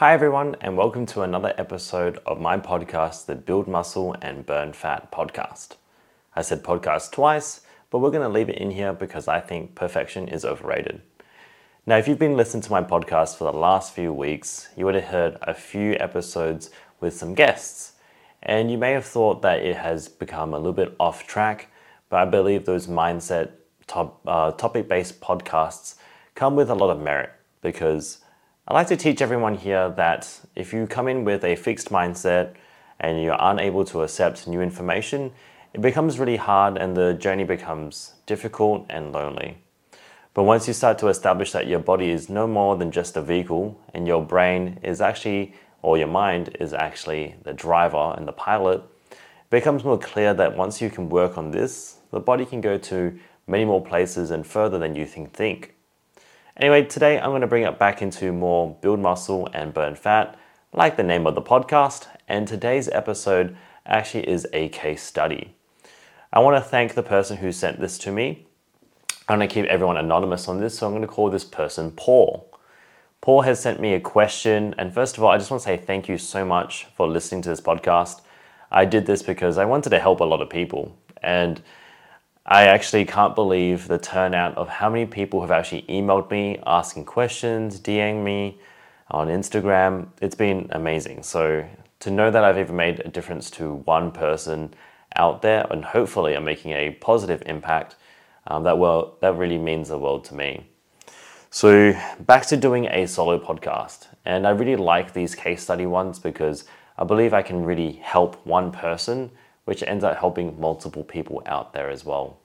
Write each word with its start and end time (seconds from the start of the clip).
Hi, 0.00 0.12
everyone, 0.12 0.56
and 0.60 0.76
welcome 0.76 1.06
to 1.06 1.22
another 1.22 1.54
episode 1.56 2.18
of 2.26 2.38
my 2.38 2.58
podcast, 2.58 3.24
the 3.24 3.34
Build 3.34 3.66
Muscle 3.66 4.14
and 4.20 4.44
Burn 4.44 4.74
Fat 4.74 5.10
podcast. 5.10 5.76
I 6.34 6.42
said 6.42 6.62
podcast 6.62 7.12
twice, 7.12 7.62
but 7.88 8.00
we're 8.00 8.10
going 8.10 8.22
to 8.22 8.28
leave 8.28 8.50
it 8.50 8.58
in 8.58 8.72
here 8.72 8.92
because 8.92 9.26
I 9.26 9.40
think 9.40 9.74
perfection 9.74 10.28
is 10.28 10.44
overrated. 10.44 11.00
Now, 11.86 11.96
if 11.96 12.06
you've 12.06 12.18
been 12.18 12.36
listening 12.36 12.62
to 12.64 12.70
my 12.70 12.82
podcast 12.82 13.38
for 13.38 13.44
the 13.50 13.56
last 13.56 13.94
few 13.94 14.12
weeks, 14.12 14.68
you 14.76 14.84
would 14.84 14.96
have 14.96 15.04
heard 15.04 15.38
a 15.40 15.54
few 15.54 15.92
episodes 15.94 16.68
with 17.00 17.14
some 17.14 17.32
guests, 17.32 17.94
and 18.42 18.70
you 18.70 18.76
may 18.76 18.92
have 18.92 19.06
thought 19.06 19.40
that 19.40 19.60
it 19.60 19.76
has 19.76 20.08
become 20.08 20.52
a 20.52 20.58
little 20.58 20.74
bit 20.74 20.94
off 21.00 21.26
track, 21.26 21.68
but 22.10 22.18
I 22.18 22.26
believe 22.26 22.66
those 22.66 22.86
mindset 22.86 23.52
top, 23.86 24.20
uh, 24.26 24.50
topic 24.52 24.88
based 24.88 25.22
podcasts 25.22 25.94
come 26.34 26.54
with 26.54 26.68
a 26.68 26.74
lot 26.74 26.90
of 26.90 27.00
merit 27.00 27.30
because 27.62 28.18
I 28.68 28.74
like 28.74 28.88
to 28.88 28.96
teach 28.96 29.22
everyone 29.22 29.54
here 29.54 29.90
that 29.90 30.40
if 30.56 30.72
you 30.72 30.88
come 30.88 31.06
in 31.06 31.22
with 31.22 31.44
a 31.44 31.54
fixed 31.54 31.90
mindset 31.90 32.54
and 32.98 33.22
you're 33.22 33.36
unable 33.38 33.84
to 33.84 34.02
accept 34.02 34.48
new 34.48 34.60
information, 34.60 35.30
it 35.72 35.80
becomes 35.80 36.18
really 36.18 36.34
hard 36.34 36.76
and 36.76 36.96
the 36.96 37.14
journey 37.14 37.44
becomes 37.44 38.14
difficult 38.26 38.84
and 38.90 39.12
lonely. 39.12 39.58
But 40.34 40.42
once 40.42 40.66
you 40.66 40.74
start 40.74 40.98
to 40.98 41.06
establish 41.06 41.52
that 41.52 41.68
your 41.68 41.78
body 41.78 42.10
is 42.10 42.28
no 42.28 42.48
more 42.48 42.76
than 42.76 42.90
just 42.90 43.16
a 43.16 43.22
vehicle 43.22 43.80
and 43.94 44.04
your 44.04 44.20
brain 44.20 44.80
is 44.82 45.00
actually, 45.00 45.54
or 45.82 45.96
your 45.96 46.08
mind 46.08 46.56
is 46.58 46.72
actually 46.72 47.36
the 47.44 47.52
driver 47.52 48.14
and 48.16 48.26
the 48.26 48.32
pilot, 48.32 48.82
it 49.12 49.16
becomes 49.48 49.84
more 49.84 49.96
clear 49.96 50.34
that 50.34 50.56
once 50.56 50.82
you 50.82 50.90
can 50.90 51.08
work 51.08 51.38
on 51.38 51.52
this, 51.52 51.98
the 52.10 52.18
body 52.18 52.44
can 52.44 52.60
go 52.60 52.78
to 52.78 53.16
many 53.46 53.64
more 53.64 53.84
places 53.84 54.32
and 54.32 54.44
further 54.44 54.76
than 54.76 54.96
you 54.96 55.06
can 55.06 55.28
think. 55.28 55.75
Anyway, 56.58 56.82
today 56.82 57.18
I'm 57.18 57.32
going 57.32 57.42
to 57.42 57.46
bring 57.46 57.64
it 57.64 57.78
back 57.78 58.00
into 58.00 58.32
more 58.32 58.78
build 58.80 58.98
muscle 58.98 59.46
and 59.52 59.74
burn 59.74 59.94
fat, 59.94 60.38
like 60.72 60.96
the 60.96 61.02
name 61.02 61.26
of 61.26 61.34
the 61.34 61.42
podcast, 61.42 62.06
and 62.28 62.48
today's 62.48 62.88
episode 62.88 63.54
actually 63.84 64.26
is 64.26 64.46
a 64.54 64.70
case 64.70 65.02
study. 65.02 65.54
I 66.32 66.38
want 66.38 66.56
to 66.56 66.66
thank 66.66 66.94
the 66.94 67.02
person 67.02 67.36
who 67.36 67.52
sent 67.52 67.78
this 67.78 67.98
to 67.98 68.10
me. 68.10 68.46
I'm 69.28 69.36
going 69.36 69.46
to 69.46 69.54
keep 69.54 69.66
everyone 69.66 69.98
anonymous 69.98 70.48
on 70.48 70.58
this, 70.58 70.78
so 70.78 70.86
I'm 70.86 70.94
going 70.94 71.02
to 71.02 71.08
call 71.08 71.28
this 71.28 71.44
person 71.44 71.90
Paul. 71.90 72.50
Paul 73.20 73.42
has 73.42 73.60
sent 73.60 73.78
me 73.78 73.92
a 73.92 74.00
question, 74.00 74.74
and 74.78 74.94
first 74.94 75.18
of 75.18 75.24
all, 75.24 75.30
I 75.32 75.36
just 75.36 75.50
want 75.50 75.62
to 75.62 75.66
say 75.66 75.76
thank 75.76 76.08
you 76.08 76.16
so 76.16 76.42
much 76.42 76.86
for 76.96 77.06
listening 77.06 77.42
to 77.42 77.50
this 77.50 77.60
podcast. 77.60 78.22
I 78.70 78.86
did 78.86 79.04
this 79.04 79.22
because 79.22 79.58
I 79.58 79.66
wanted 79.66 79.90
to 79.90 79.98
help 79.98 80.20
a 80.20 80.24
lot 80.24 80.40
of 80.40 80.48
people, 80.48 80.96
and 81.22 81.60
I 82.48 82.68
actually 82.68 83.04
can't 83.04 83.34
believe 83.34 83.88
the 83.88 83.98
turnout 83.98 84.56
of 84.56 84.68
how 84.68 84.88
many 84.88 85.04
people 85.04 85.40
have 85.40 85.50
actually 85.50 85.82
emailed 85.88 86.30
me 86.30 86.62
asking 86.64 87.04
questions, 87.04 87.80
DMing 87.80 88.22
me 88.22 88.60
on 89.10 89.26
Instagram. 89.26 90.06
It's 90.20 90.36
been 90.36 90.68
amazing. 90.70 91.24
So 91.24 91.68
to 91.98 92.10
know 92.10 92.30
that 92.30 92.44
I've 92.44 92.58
even 92.58 92.76
made 92.76 93.00
a 93.00 93.08
difference 93.08 93.50
to 93.52 93.74
one 93.74 94.12
person 94.12 94.74
out 95.16 95.42
there, 95.42 95.66
and 95.70 95.84
hopefully 95.84 96.36
I'm 96.36 96.44
making 96.44 96.70
a 96.70 96.90
positive 96.90 97.42
impact, 97.46 97.96
um, 98.46 98.62
that 98.62 98.78
well, 98.78 99.16
that 99.22 99.36
really 99.36 99.58
means 99.58 99.88
the 99.88 99.98
world 99.98 100.24
to 100.26 100.34
me. 100.36 100.68
So 101.50 101.98
back 102.20 102.46
to 102.46 102.56
doing 102.56 102.86
a 102.86 103.06
solo 103.06 103.40
podcast, 103.40 104.06
and 104.24 104.46
I 104.46 104.50
really 104.50 104.76
like 104.76 105.14
these 105.14 105.34
case 105.34 105.64
study 105.64 105.86
ones 105.86 106.20
because 106.20 106.64
I 106.96 107.02
believe 107.02 107.34
I 107.34 107.42
can 107.42 107.64
really 107.64 107.94
help 107.94 108.46
one 108.46 108.70
person 108.70 109.32
which 109.66 109.82
ends 109.82 110.02
up 110.02 110.18
helping 110.18 110.58
multiple 110.58 111.04
people 111.04 111.42
out 111.46 111.72
there 111.74 111.90
as 111.90 112.04
well. 112.04 112.38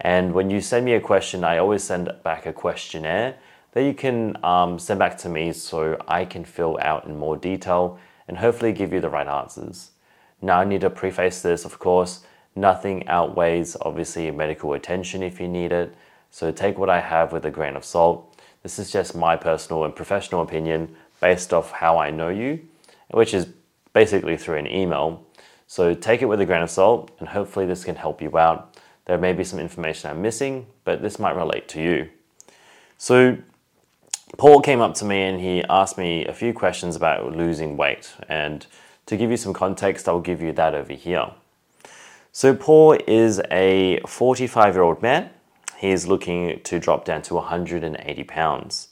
And 0.00 0.34
when 0.34 0.50
you 0.50 0.60
send 0.60 0.84
me 0.84 0.94
a 0.94 1.00
question, 1.00 1.44
I 1.44 1.58
always 1.58 1.84
send 1.84 2.12
back 2.24 2.46
a 2.46 2.52
questionnaire 2.52 3.36
that 3.72 3.84
you 3.84 3.94
can 3.94 4.36
um, 4.44 4.78
send 4.78 4.98
back 4.98 5.16
to 5.18 5.28
me 5.28 5.52
so 5.52 5.96
I 6.08 6.24
can 6.24 6.44
fill 6.44 6.78
out 6.80 7.06
in 7.06 7.16
more 7.16 7.36
detail 7.36 7.98
and 8.26 8.38
hopefully 8.38 8.72
give 8.72 8.92
you 8.92 9.00
the 9.00 9.08
right 9.08 9.26
answers. 9.26 9.90
Now, 10.42 10.60
I 10.60 10.64
need 10.64 10.80
to 10.82 10.90
preface 10.90 11.42
this, 11.42 11.64
of 11.64 11.78
course, 11.78 12.24
nothing 12.56 13.06
outweighs 13.08 13.76
obviously 13.80 14.30
medical 14.30 14.74
attention 14.74 15.22
if 15.22 15.40
you 15.40 15.48
need 15.48 15.72
it. 15.72 15.94
So 16.30 16.50
take 16.50 16.78
what 16.78 16.90
I 16.90 17.00
have 17.00 17.32
with 17.32 17.44
a 17.46 17.50
grain 17.50 17.76
of 17.76 17.84
salt. 17.84 18.40
This 18.62 18.78
is 18.78 18.90
just 18.90 19.14
my 19.14 19.36
personal 19.36 19.84
and 19.84 19.94
professional 19.94 20.42
opinion 20.42 20.94
based 21.20 21.52
off 21.52 21.70
how 21.70 21.98
I 21.98 22.10
know 22.10 22.28
you, 22.28 22.60
which 23.10 23.34
is 23.34 23.48
basically 23.92 24.36
through 24.36 24.58
an 24.58 24.66
email. 24.66 25.24
So 25.66 25.94
take 25.94 26.22
it 26.22 26.26
with 26.26 26.40
a 26.40 26.46
grain 26.46 26.62
of 26.62 26.70
salt, 26.70 27.10
and 27.18 27.28
hopefully, 27.28 27.66
this 27.66 27.84
can 27.84 27.96
help 27.96 28.20
you 28.20 28.36
out. 28.36 28.76
There 29.06 29.18
may 29.18 29.32
be 29.32 29.44
some 29.44 29.58
information 29.58 30.10
I'm 30.10 30.22
missing, 30.22 30.66
but 30.84 31.02
this 31.02 31.18
might 31.18 31.36
relate 31.36 31.68
to 31.68 31.82
you. 31.82 32.08
So, 32.96 33.38
Paul 34.38 34.60
came 34.60 34.80
up 34.80 34.94
to 34.94 35.04
me 35.04 35.22
and 35.22 35.40
he 35.40 35.62
asked 35.68 35.96
me 35.96 36.24
a 36.26 36.32
few 36.32 36.52
questions 36.52 36.96
about 36.96 37.36
losing 37.36 37.76
weight. 37.76 38.14
And 38.28 38.66
to 39.06 39.16
give 39.16 39.30
you 39.30 39.36
some 39.36 39.52
context, 39.52 40.08
I'll 40.08 40.20
give 40.20 40.42
you 40.42 40.52
that 40.52 40.74
over 40.74 40.92
here. 40.92 41.30
So, 42.32 42.54
Paul 42.54 42.98
is 43.06 43.40
a 43.50 44.00
45 44.06 44.74
year 44.74 44.82
old 44.82 45.02
man. 45.02 45.30
He 45.76 45.90
is 45.90 46.06
looking 46.06 46.60
to 46.60 46.78
drop 46.78 47.04
down 47.04 47.22
to 47.22 47.34
180 47.34 48.24
pounds. 48.24 48.88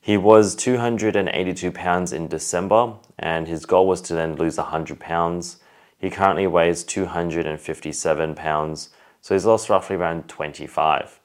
He 0.00 0.16
was 0.16 0.54
282 0.54 1.72
pounds 1.72 2.12
in 2.12 2.28
December, 2.28 2.94
and 3.18 3.48
his 3.48 3.66
goal 3.66 3.88
was 3.88 4.00
to 4.02 4.14
then 4.14 4.36
lose 4.36 4.56
100 4.56 5.00
pounds. 5.00 5.56
He 5.98 6.10
currently 6.10 6.46
weighs 6.46 6.84
257 6.84 8.34
pounds, 8.34 8.90
so 9.20 9.34
he's 9.34 9.46
lost 9.46 9.68
roughly 9.68 9.96
around 9.96 10.28
25. 10.28 11.20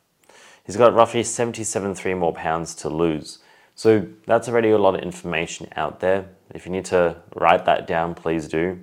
He's 0.66 0.78
got 0.78 0.94
roughly 0.94 1.24
77 1.24 1.96
three 1.96 2.14
more 2.14 2.34
pounds 2.34 2.76
to 2.76 2.90
lose. 2.90 3.40
So 3.76 4.08
that's 4.26 4.48
already 4.48 4.70
a 4.70 4.78
lot 4.78 4.96
of 4.96 5.02
information 5.02 5.68
out 5.76 6.00
there. 6.00 6.30
If 6.54 6.66
you 6.66 6.72
need 6.72 6.86
to 6.86 7.18
write 7.36 7.66
that 7.66 7.88
down, 7.88 8.16
please 8.16 8.48
do. 8.48 8.80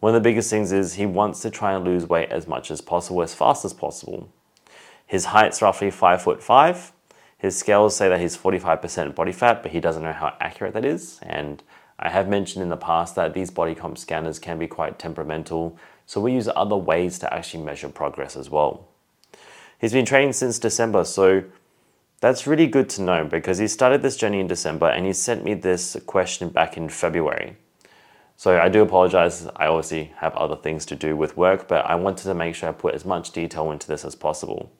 One 0.00 0.14
of 0.14 0.22
the 0.22 0.28
biggest 0.28 0.50
things 0.50 0.70
is 0.70 0.94
he 0.94 1.06
wants 1.06 1.40
to 1.40 1.50
try 1.50 1.72
and 1.72 1.84
lose 1.84 2.06
weight 2.06 2.30
as 2.30 2.46
much 2.46 2.70
as 2.70 2.80
possible, 2.80 3.22
as 3.22 3.34
fast 3.34 3.64
as 3.64 3.72
possible. 3.72 4.28
His 5.06 5.26
height's 5.26 5.62
roughly 5.62 5.90
five 5.90 6.22
foot 6.22 6.42
five. 6.42 6.92
His 7.38 7.56
scales 7.56 7.96
say 7.96 8.08
that 8.08 8.20
he's 8.20 8.36
45% 8.36 9.14
body 9.14 9.32
fat, 9.32 9.62
but 9.62 9.72
he 9.72 9.80
doesn't 9.80 10.02
know 10.02 10.12
how 10.12 10.36
accurate 10.40 10.74
that 10.74 10.84
is. 10.84 11.18
And 11.22 11.62
I 11.98 12.10
have 12.10 12.28
mentioned 12.28 12.62
in 12.62 12.68
the 12.68 12.76
past 12.76 13.14
that 13.16 13.34
these 13.34 13.50
body 13.50 13.74
comp 13.74 13.98
scanners 13.98 14.38
can 14.38 14.58
be 14.58 14.68
quite 14.68 14.98
temperamental, 14.98 15.76
so 16.06 16.20
we 16.20 16.32
use 16.32 16.48
other 16.54 16.76
ways 16.76 17.18
to 17.18 17.34
actually 17.34 17.64
measure 17.64 17.88
progress 17.88 18.36
as 18.36 18.48
well. 18.48 18.88
He's 19.80 19.92
been 19.92 20.04
training 20.04 20.32
since 20.32 20.58
December, 20.58 21.04
so 21.04 21.44
that's 22.20 22.46
really 22.46 22.66
good 22.66 22.88
to 22.90 23.02
know 23.02 23.24
because 23.24 23.58
he 23.58 23.68
started 23.68 24.02
this 24.02 24.16
journey 24.16 24.40
in 24.40 24.46
December 24.46 24.88
and 24.88 25.06
he 25.06 25.12
sent 25.12 25.44
me 25.44 25.54
this 25.54 25.96
question 26.06 26.48
back 26.48 26.76
in 26.76 26.88
February. 26.88 27.56
So 28.36 28.60
I 28.60 28.68
do 28.68 28.82
apologize, 28.82 29.48
I 29.56 29.66
obviously 29.66 30.12
have 30.18 30.34
other 30.36 30.56
things 30.56 30.86
to 30.86 30.96
do 30.96 31.16
with 31.16 31.36
work, 31.36 31.66
but 31.66 31.84
I 31.84 31.96
wanted 31.96 32.24
to 32.24 32.34
make 32.34 32.54
sure 32.54 32.68
I 32.68 32.72
put 32.72 32.94
as 32.94 33.04
much 33.04 33.32
detail 33.32 33.70
into 33.72 33.88
this 33.88 34.04
as 34.04 34.14
possible. 34.14 34.70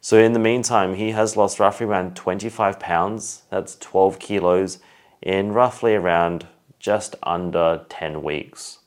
So 0.00 0.18
in 0.18 0.34
the 0.34 0.38
meantime, 0.38 0.94
he 0.94 1.12
has 1.12 1.36
lost 1.36 1.58
roughly 1.58 1.86
around 1.86 2.16
25 2.16 2.78
pounds, 2.78 3.42
that's 3.50 3.76
12 3.76 4.18
kilos, 4.18 4.78
in 5.22 5.52
roughly 5.52 5.94
around 5.94 6.46
just 6.78 7.16
under 7.22 7.84
10 7.88 8.22
weeks. 8.22 8.78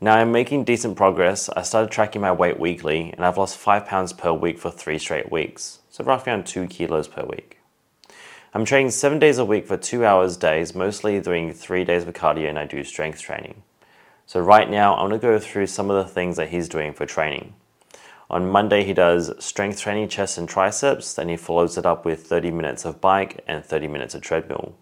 Now 0.00 0.16
I'm 0.16 0.32
making 0.32 0.64
decent 0.64 0.96
progress. 0.96 1.50
I 1.50 1.62
started 1.62 1.90
tracking 1.90 2.22
my 2.22 2.32
weight 2.32 2.58
weekly 2.58 3.12
and 3.14 3.24
I've 3.24 3.36
lost 3.36 3.58
5 3.58 3.84
pounds 3.84 4.12
per 4.12 4.32
week 4.32 4.58
for 4.58 4.70
3 4.70 4.98
straight 4.98 5.30
weeks, 5.30 5.80
so 5.90 6.02
roughly 6.04 6.32
around 6.32 6.46
2 6.46 6.66
kilos 6.68 7.06
per 7.06 7.24
week. 7.24 7.58
I'm 8.54 8.64
training 8.64 8.92
7 8.92 9.18
days 9.18 9.38
a 9.38 9.44
week 9.44 9.66
for 9.66 9.76
2 9.76 10.04
hours 10.04 10.36
days, 10.36 10.74
mostly 10.74 11.20
doing 11.20 11.52
3 11.52 11.84
days 11.84 12.04
of 12.04 12.14
cardio 12.14 12.48
and 12.48 12.58
I 12.58 12.64
do 12.64 12.82
strength 12.82 13.20
training. 13.20 13.62
So 14.26 14.40
right 14.40 14.70
now 14.70 14.94
I'm 14.94 15.08
going 15.08 15.20
to 15.20 15.26
go 15.26 15.38
through 15.38 15.66
some 15.66 15.90
of 15.90 15.96
the 15.96 16.10
things 16.10 16.36
that 16.36 16.48
he's 16.48 16.68
doing 16.68 16.94
for 16.94 17.04
training. 17.04 17.52
On 18.30 18.48
Monday 18.48 18.84
he 18.84 18.94
does 18.94 19.32
strength 19.44 19.80
training 19.80 20.08
chest 20.08 20.38
and 20.38 20.48
triceps, 20.48 21.14
then 21.14 21.28
he 21.28 21.36
follows 21.36 21.76
it 21.76 21.84
up 21.84 22.04
with 22.04 22.26
30 22.26 22.52
minutes 22.52 22.84
of 22.84 23.00
bike 23.00 23.44
and 23.46 23.64
30 23.64 23.88
minutes 23.88 24.14
of 24.14 24.22
treadmill. 24.22 24.74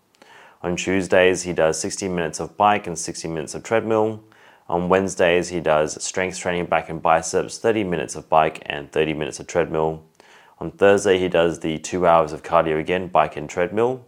On 0.60 0.74
Tuesdays, 0.74 1.42
he 1.42 1.52
does 1.52 1.78
60 1.78 2.08
minutes 2.08 2.40
of 2.40 2.56
bike 2.56 2.88
and 2.88 2.98
60 2.98 3.28
minutes 3.28 3.54
of 3.54 3.62
treadmill. 3.62 4.24
On 4.68 4.88
Wednesdays, 4.88 5.50
he 5.50 5.60
does 5.60 6.02
strength 6.02 6.36
training 6.36 6.66
back 6.66 6.88
and 6.88 7.00
biceps, 7.00 7.58
30 7.58 7.84
minutes 7.84 8.16
of 8.16 8.28
bike 8.28 8.60
and 8.66 8.90
30 8.90 9.14
minutes 9.14 9.38
of 9.38 9.46
treadmill. 9.46 10.02
On 10.58 10.72
Thursday, 10.72 11.18
he 11.18 11.28
does 11.28 11.60
the 11.60 11.78
two 11.78 12.08
hours 12.08 12.32
of 12.32 12.42
cardio 12.42 12.80
again, 12.80 13.06
bike 13.06 13.36
and 13.36 13.48
treadmill. 13.48 14.04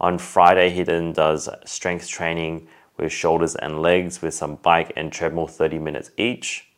On 0.00 0.18
Friday, 0.18 0.70
he 0.70 0.82
then 0.82 1.12
does 1.12 1.48
strength 1.64 2.08
training 2.08 2.66
with 2.96 3.12
shoulders 3.12 3.54
and 3.54 3.80
legs 3.80 4.20
with 4.20 4.34
some 4.34 4.56
bike 4.56 4.92
and 4.96 5.12
treadmill, 5.12 5.46
30 5.46 5.78
minutes 5.78 6.10
each. 6.16 6.70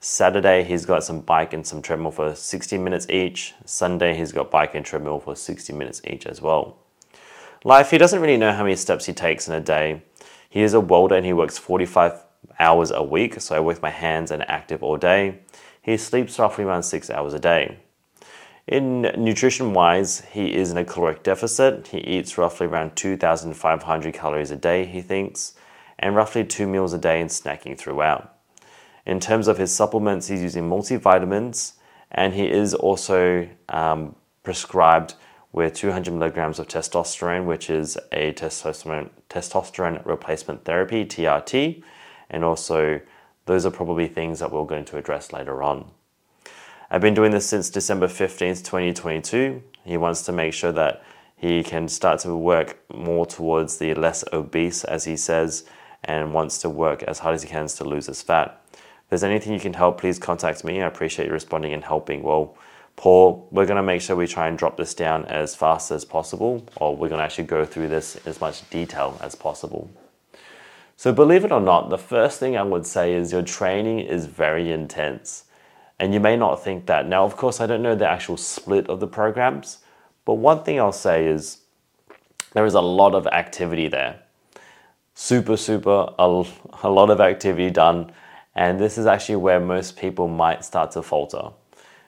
Saturday, 0.00 0.64
he's 0.64 0.84
got 0.84 1.04
some 1.04 1.20
bike 1.20 1.52
and 1.52 1.64
some 1.64 1.80
treadmill 1.80 2.10
for 2.10 2.34
60 2.34 2.76
minutes 2.76 3.08
each. 3.08 3.54
Sunday, 3.64 4.16
he's 4.16 4.32
got 4.32 4.50
bike 4.50 4.74
and 4.74 4.84
treadmill 4.84 5.20
for 5.20 5.36
60 5.36 5.72
minutes 5.72 6.00
each 6.04 6.26
as 6.26 6.42
well. 6.42 6.76
Life, 7.64 7.90
he 7.90 7.98
doesn't 7.98 8.20
really 8.20 8.36
know 8.36 8.52
how 8.52 8.62
many 8.62 8.76
steps 8.76 9.06
he 9.06 9.12
takes 9.12 9.48
in 9.48 9.54
a 9.54 9.60
day. 9.60 10.02
He 10.48 10.62
is 10.62 10.74
a 10.74 10.80
welder 10.80 11.16
and 11.16 11.26
he 11.26 11.32
works 11.32 11.58
45 11.58 12.24
hours 12.60 12.92
a 12.92 13.02
week, 13.02 13.40
so 13.40 13.56
I 13.56 13.60
work 13.60 13.82
my 13.82 13.90
hands 13.90 14.30
and 14.30 14.48
active 14.48 14.82
all 14.82 14.96
day. 14.96 15.40
He 15.82 15.96
sleeps 15.96 16.38
roughly 16.38 16.64
around 16.64 16.84
six 16.84 17.10
hours 17.10 17.34
a 17.34 17.40
day. 17.40 17.78
In 18.68 19.02
nutrition 19.16 19.72
wise, 19.72 20.20
he 20.32 20.54
is 20.54 20.70
in 20.70 20.76
a 20.76 20.84
caloric 20.84 21.22
deficit. 21.22 21.88
He 21.88 21.98
eats 21.98 22.38
roughly 22.38 22.66
around 22.66 22.94
2,500 22.94 24.14
calories 24.14 24.50
a 24.50 24.56
day, 24.56 24.84
he 24.84 25.00
thinks, 25.00 25.54
and 25.98 26.14
roughly 26.14 26.44
two 26.44 26.66
meals 26.66 26.92
a 26.92 26.98
day 26.98 27.20
and 27.20 27.30
snacking 27.30 27.76
throughout. 27.76 28.36
In 29.04 29.18
terms 29.18 29.48
of 29.48 29.58
his 29.58 29.74
supplements, 29.74 30.28
he's 30.28 30.42
using 30.42 30.68
multivitamins 30.68 31.72
and 32.10 32.34
he 32.34 32.48
is 32.48 32.74
also 32.74 33.48
um, 33.68 34.14
prescribed 34.42 35.14
with 35.52 35.74
200 35.74 36.12
milligrams 36.12 36.58
of 36.58 36.68
testosterone, 36.68 37.46
which 37.46 37.70
is 37.70 37.96
a 38.12 38.32
testosterone, 38.32 39.10
testosterone 39.30 40.04
replacement 40.04 40.64
therapy, 40.64 41.04
TRT, 41.04 41.82
and 42.30 42.44
also 42.44 43.00
those 43.46 43.64
are 43.64 43.70
probably 43.70 44.06
things 44.06 44.40
that 44.40 44.52
we're 44.52 44.64
going 44.66 44.84
to 44.84 44.98
address 44.98 45.32
later 45.32 45.62
on. 45.62 45.90
I've 46.90 47.00
been 47.00 47.14
doing 47.14 47.32
this 47.32 47.46
since 47.46 47.70
December 47.70 48.06
15th, 48.06 48.64
2022. 48.64 49.62
He 49.84 49.96
wants 49.96 50.22
to 50.22 50.32
make 50.32 50.52
sure 50.52 50.72
that 50.72 51.02
he 51.36 51.62
can 51.62 51.88
start 51.88 52.20
to 52.20 52.34
work 52.34 52.78
more 52.92 53.24
towards 53.24 53.78
the 53.78 53.94
less 53.94 54.24
obese, 54.32 54.84
as 54.84 55.04
he 55.04 55.16
says, 55.16 55.64
and 56.04 56.34
wants 56.34 56.58
to 56.58 56.68
work 56.68 57.02
as 57.04 57.20
hard 57.20 57.34
as 57.34 57.42
he 57.42 57.48
can 57.48 57.66
to 57.66 57.84
lose 57.84 58.06
his 58.06 58.22
fat. 58.22 58.60
If 58.72 59.10
there's 59.10 59.24
anything 59.24 59.52
you 59.52 59.60
can 59.60 59.74
help, 59.74 60.00
please 60.00 60.18
contact 60.18 60.64
me. 60.64 60.82
I 60.82 60.86
appreciate 60.86 61.26
you 61.26 61.32
responding 61.32 61.72
and 61.72 61.84
helping. 61.84 62.22
Well, 62.22 62.56
Paul, 62.98 63.46
we're 63.52 63.64
going 63.64 63.76
to 63.76 63.82
make 63.84 64.02
sure 64.02 64.16
we 64.16 64.26
try 64.26 64.48
and 64.48 64.58
drop 64.58 64.76
this 64.76 64.92
down 64.92 65.24
as 65.26 65.54
fast 65.54 65.92
as 65.92 66.04
possible, 66.04 66.66
or 66.74 66.96
we're 66.96 67.08
going 67.08 67.20
to 67.20 67.24
actually 67.24 67.44
go 67.44 67.64
through 67.64 67.86
this 67.86 68.16
as 68.26 68.40
much 68.40 68.68
detail 68.70 69.16
as 69.22 69.36
possible. 69.36 69.88
So, 70.96 71.12
believe 71.12 71.44
it 71.44 71.52
or 71.52 71.60
not, 71.60 71.90
the 71.90 71.96
first 71.96 72.40
thing 72.40 72.56
I 72.56 72.64
would 72.64 72.84
say 72.84 73.14
is 73.14 73.30
your 73.30 73.42
training 73.42 74.00
is 74.00 74.26
very 74.26 74.72
intense. 74.72 75.44
And 76.00 76.12
you 76.12 76.18
may 76.18 76.36
not 76.36 76.64
think 76.64 76.86
that. 76.86 77.06
Now, 77.06 77.24
of 77.24 77.36
course, 77.36 77.60
I 77.60 77.66
don't 77.66 77.82
know 77.82 77.94
the 77.94 78.08
actual 78.08 78.36
split 78.36 78.88
of 78.88 78.98
the 78.98 79.06
programs, 79.06 79.78
but 80.24 80.34
one 80.34 80.64
thing 80.64 80.80
I'll 80.80 80.90
say 80.90 81.24
is 81.24 81.58
there 82.52 82.66
is 82.66 82.74
a 82.74 82.80
lot 82.80 83.14
of 83.14 83.28
activity 83.28 83.86
there. 83.86 84.18
Super, 85.14 85.56
super, 85.56 86.12
a, 86.18 86.44
a 86.82 86.90
lot 86.90 87.10
of 87.10 87.20
activity 87.20 87.70
done. 87.70 88.10
And 88.56 88.80
this 88.80 88.98
is 88.98 89.06
actually 89.06 89.36
where 89.36 89.60
most 89.60 89.96
people 89.96 90.26
might 90.26 90.64
start 90.64 90.90
to 90.92 91.02
falter. 91.04 91.50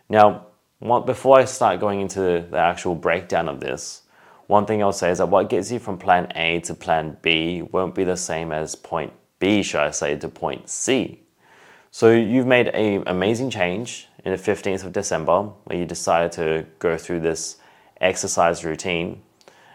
Now, 0.09 0.47
before 0.81 1.39
I 1.39 1.45
start 1.45 1.81
going 1.81 2.01
into 2.01 2.47
the 2.51 2.57
actual 2.57 2.95
breakdown 2.95 3.49
of 3.49 3.61
this, 3.61 4.03
one 4.47 4.67
thing 4.67 4.83
I'll 4.83 4.93
say 4.93 5.11
is 5.11 5.19
that 5.19 5.29
what 5.29 5.49
gets 5.49 5.71
you 5.71 5.79
from 5.79 5.99
plan 5.99 6.33
A 6.35 6.61
to 6.61 6.75
plan 6.75 7.17
B 7.23 7.63
won't 7.63 7.95
be 7.95 8.05
the 8.05 8.17
same 8.17 8.51
as 8.51 8.75
point 8.75 9.13
B, 9.39 9.63
should 9.63 9.81
I 9.81 9.91
say, 9.91 10.17
to 10.17 10.29
point 10.29 10.69
C. 10.69 11.23
So 11.91 12.11
you've 12.11 12.47
made 12.47 12.69
an 12.69 13.05
amazing 13.07 13.51
change 13.51 14.09
in 14.25 14.33
the 14.33 14.39
15th 14.39 14.85
of 14.85 14.93
December 14.93 15.43
where 15.65 15.79
you 15.79 15.85
decided 15.85 16.33
to 16.33 16.67
go 16.79 16.97
through 16.97 17.21
this 17.21 17.57
exercise 18.01 18.65
routine. 18.65 19.23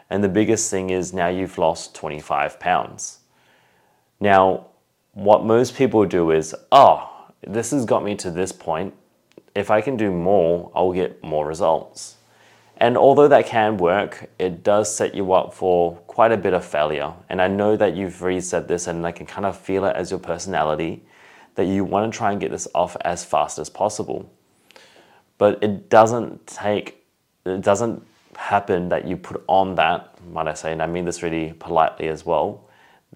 And 0.10 0.24
the 0.24 0.30
biggest 0.30 0.70
thing 0.72 0.90
is 0.90 1.14
now 1.14 1.28
you've 1.28 1.58
lost 1.58 1.96
25 1.96 2.60
pounds. 2.60 3.20
Now, 4.20 4.68
what 5.14 5.46
most 5.46 5.76
people 5.76 6.06
do 6.06 6.32
is, 6.32 6.56
oh, 6.72 7.30
this 7.46 7.72
has 7.72 7.86
got 7.86 8.04
me 8.04 8.16
to 8.16 8.32
this 8.32 8.52
point. 8.52 8.94
If 9.56 9.72
I 9.72 9.82
can 9.82 9.96
do 9.96 10.12
more, 10.12 10.72
I'll 10.76 10.92
get 10.92 11.24
more 11.24 11.48
results. 11.48 12.18
And 12.78 12.98
although 12.98 13.30
that 13.30 13.46
can 13.46 13.78
work, 13.78 14.30
it 14.38 14.64
does 14.64 14.94
set 14.94 15.16
you 15.16 15.32
up 15.32 15.54
for 15.54 15.96
quite 16.08 16.34
a 16.34 16.38
bit 16.38 16.54
of 16.54 16.66
failure. 16.66 17.14
And 17.30 17.42
I 17.42 17.48
know 17.48 17.78
that 17.78 17.96
you've 17.96 18.44
said 18.44 18.68
this, 18.68 18.88
and 18.88 19.08
I 19.08 19.14
can 19.14 19.26
kind 19.26 19.46
of 19.46 19.58
feel 19.58 19.86
it 19.86 19.96
as 19.96 20.12
your 20.12 20.20
personality 20.20 21.04
that 21.56 21.66
you 21.66 21.86
want 21.86 22.12
to 22.12 22.18
try 22.18 22.32
and 22.32 22.42
get 22.42 22.52
this 22.52 22.68
off 22.76 22.98
as 23.06 23.24
fast 23.24 23.58
as 23.60 23.70
possible. 23.70 24.30
But 25.38 25.64
it 25.64 25.90
doesn't 25.90 26.48
take, 26.48 27.06
it 27.46 27.62
doesn't 27.62 28.06
happen 28.36 28.90
that 28.90 29.08
you 29.08 29.16
put 29.16 29.42
on 29.48 29.76
that, 29.76 30.20
might 30.30 30.48
I 30.48 30.54
say, 30.54 30.74
and 30.74 30.82
I 30.82 30.88
mean 30.88 31.06
this 31.06 31.24
really 31.24 31.54
politely 31.54 32.10
as 32.10 32.26
well. 32.26 32.66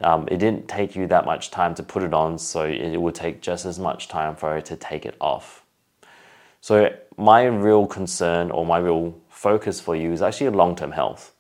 Um, 0.02 0.26
it 0.32 0.38
didn't 0.38 0.70
take 0.70 0.96
you 0.96 1.08
that 1.08 1.26
much 1.26 1.52
time 1.52 1.76
to 1.76 1.84
put 1.84 2.04
it 2.04 2.14
on, 2.14 2.38
so 2.38 2.64
it 2.64 2.96
would 2.96 3.16
take 3.16 3.42
just 3.42 3.66
as 3.66 3.78
much 3.78 4.08
time 4.08 4.38
for 4.38 4.56
it 4.56 4.66
to 4.66 4.78
take 4.78 5.06
it 5.06 5.18
off. 5.20 5.66
So, 6.62 6.96
my 7.18 7.44
real 7.44 7.88
concern 7.88 8.52
or 8.52 8.66
my 8.66 8.78
real 8.78 9.16
focus 9.30 9.80
for 9.80 9.96
you 9.96 10.12
is 10.12 10.22
actually 10.22 10.50
long 10.50 10.76
term 10.76 10.92
health. 10.92 11.34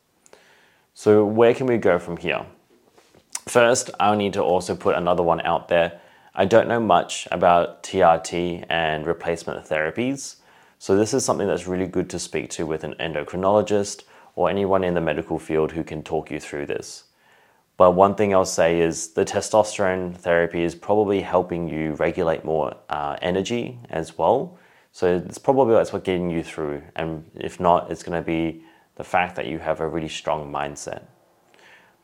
So, 0.93 1.25
where 1.25 1.53
can 1.53 1.67
we 1.67 1.77
go 1.77 1.99
from 1.99 2.17
here? 2.17 2.45
First, 3.47 3.89
I 3.99 4.15
need 4.15 4.33
to 4.33 4.41
also 4.41 4.75
put 4.75 4.95
another 4.95 5.23
one 5.23 5.41
out 5.41 5.67
there 5.67 5.99
I 6.35 6.45
don't 6.45 6.67
know 6.67 6.79
much 6.79 7.27
about 7.31 7.81
TRT 7.83 8.65
and 8.69 9.05
replacement 9.05 9.65
therapies, 9.65 10.35
so 10.77 10.95
this 10.95 11.13
is 11.13 11.25
something 11.25 11.47
that's 11.47 11.67
really 11.67 11.87
good 11.87 12.09
to 12.11 12.19
speak 12.19 12.49
to 12.51 12.67
with 12.67 12.83
an 12.83 12.93
endocrinologist 12.99 14.03
or 14.35 14.49
anyone 14.49 14.83
in 14.83 14.93
the 14.93 15.01
medical 15.01 15.39
field 15.39 15.71
who 15.71 15.83
can 15.83 16.03
talk 16.03 16.29
you 16.29 16.39
through 16.39 16.67
this. 16.67 17.05
But 17.77 17.91
one 17.91 18.13
thing 18.13 18.33
I'll 18.33 18.45
say 18.45 18.79
is 18.79 19.13
the 19.13 19.25
testosterone 19.25 20.15
therapy 20.15 20.61
is 20.61 20.75
probably 20.75 21.21
helping 21.21 21.67
you 21.67 21.93
regulate 21.95 22.45
more 22.45 22.75
uh, 22.89 23.17
energy 23.21 23.79
as 23.89 24.17
well. 24.17 24.58
So 24.91 25.17
it's 25.17 25.37
probably 25.37 25.75
that's 25.75 25.93
what 25.93 26.03
getting 26.03 26.29
you 26.29 26.43
through. 26.43 26.81
And 26.95 27.29
if 27.35 27.59
not, 27.59 27.91
it's 27.91 28.03
going 28.03 28.21
to 28.21 28.25
be 28.25 28.63
the 28.95 29.03
fact 29.03 29.35
that 29.35 29.47
you 29.47 29.59
have 29.59 29.79
a 29.79 29.87
really 29.87 30.09
strong 30.09 30.51
mindset. 30.51 31.03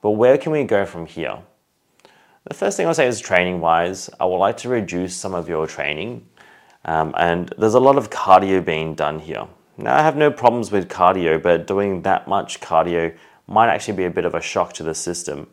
But 0.01 0.11
where 0.11 0.37
can 0.37 0.51
we 0.51 0.63
go 0.63 0.85
from 0.85 1.05
here? 1.05 1.39
The 2.47 2.53
first 2.53 2.77
thing 2.77 2.85
I'll 2.85 2.93
say 2.93 3.07
is 3.07 3.19
training 3.19 3.59
wise, 3.59 4.09
I 4.19 4.25
would 4.25 4.37
like 4.37 4.57
to 4.57 4.69
reduce 4.69 5.15
some 5.15 5.33
of 5.33 5.49
your 5.49 5.65
training. 5.65 6.27
Um, 6.85 7.13
and 7.17 7.51
there's 7.57 7.73
a 7.73 7.79
lot 7.79 7.97
of 7.97 8.11
cardio 8.11 8.63
being 8.63 8.93
done 8.93 9.19
here. 9.19 9.47
Now, 9.77 9.97
I 9.97 10.03
have 10.03 10.15
no 10.15 10.31
problems 10.31 10.71
with 10.71 10.87
cardio, 10.87 11.41
but 11.41 11.67
doing 11.67 12.03
that 12.03 12.27
much 12.27 12.61
cardio 12.61 13.15
might 13.47 13.69
actually 13.69 13.97
be 13.97 14.05
a 14.05 14.11
bit 14.11 14.25
of 14.25 14.35
a 14.35 14.41
shock 14.41 14.73
to 14.73 14.83
the 14.83 14.93
system. 14.93 15.47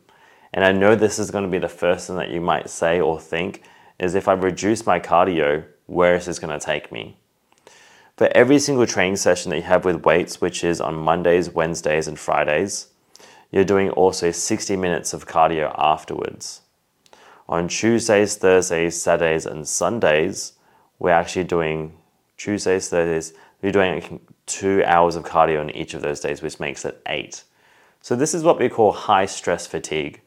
And 0.53 0.65
I 0.65 0.73
know 0.73 0.95
this 0.95 1.19
is 1.19 1.31
going 1.31 1.45
to 1.45 1.51
be 1.51 1.59
the 1.59 1.69
first 1.69 2.07
thing 2.07 2.17
that 2.17 2.31
you 2.31 2.41
might 2.41 2.69
say 2.69 3.01
or 3.01 3.19
think 3.19 3.63
is 3.99 4.15
if 4.15 4.29
I 4.29 4.35
reduce 4.35 4.85
my 4.85 5.01
cardio, 5.01 5.65
where 5.87 6.15
is 6.15 6.27
this 6.27 6.39
going 6.39 6.59
to 6.59 6.65
take 6.65 6.93
me? 6.93 7.19
For 8.17 8.29
every 8.35 8.59
single 8.59 8.87
training 8.87 9.17
session 9.17 9.51
that 9.51 9.57
you 9.57 9.63
have 9.63 9.85
with 9.85 10.05
weights, 10.05 10.41
which 10.41 10.63
is 10.63 10.81
on 10.81 10.95
Mondays, 10.95 11.51
Wednesdays, 11.51 12.07
and 12.07 12.19
Fridays, 12.19 12.89
you're 13.51 13.65
doing 13.65 13.91
also 13.91 14.31
60 14.31 14.77
minutes 14.77 15.13
of 15.13 15.27
cardio 15.27 15.75
afterwards. 15.79 16.61
On 17.49 17.69
Tuesdays, 17.69 18.37
Thursdays, 18.37 19.01
Saturdays, 19.01 19.47
and 19.47 19.67
Sundays, 19.67 20.53
we're 20.99 21.11
actually 21.11 21.45
doing 21.45 21.97
Tuesdays, 22.37 22.89
Thursdays, 22.89 23.37
we're 23.63 23.73
doing 23.73 24.21
two 24.47 24.83
hours 24.85 25.17
of 25.17 25.25
cardio 25.25 25.61
on 25.61 25.71
each 25.71 25.95
of 25.95 26.03
those 26.03 26.21
days, 26.21 26.43
which 26.43 26.61
makes 26.61 26.85
it 26.85 27.01
eight. 27.07 27.45
So, 28.01 28.17
this 28.17 28.35
is 28.35 28.43
what 28.43 28.59
we 28.59 28.69
call 28.69 28.93
high 28.93 29.27
stress 29.27 29.67
fatigue. 29.67 30.21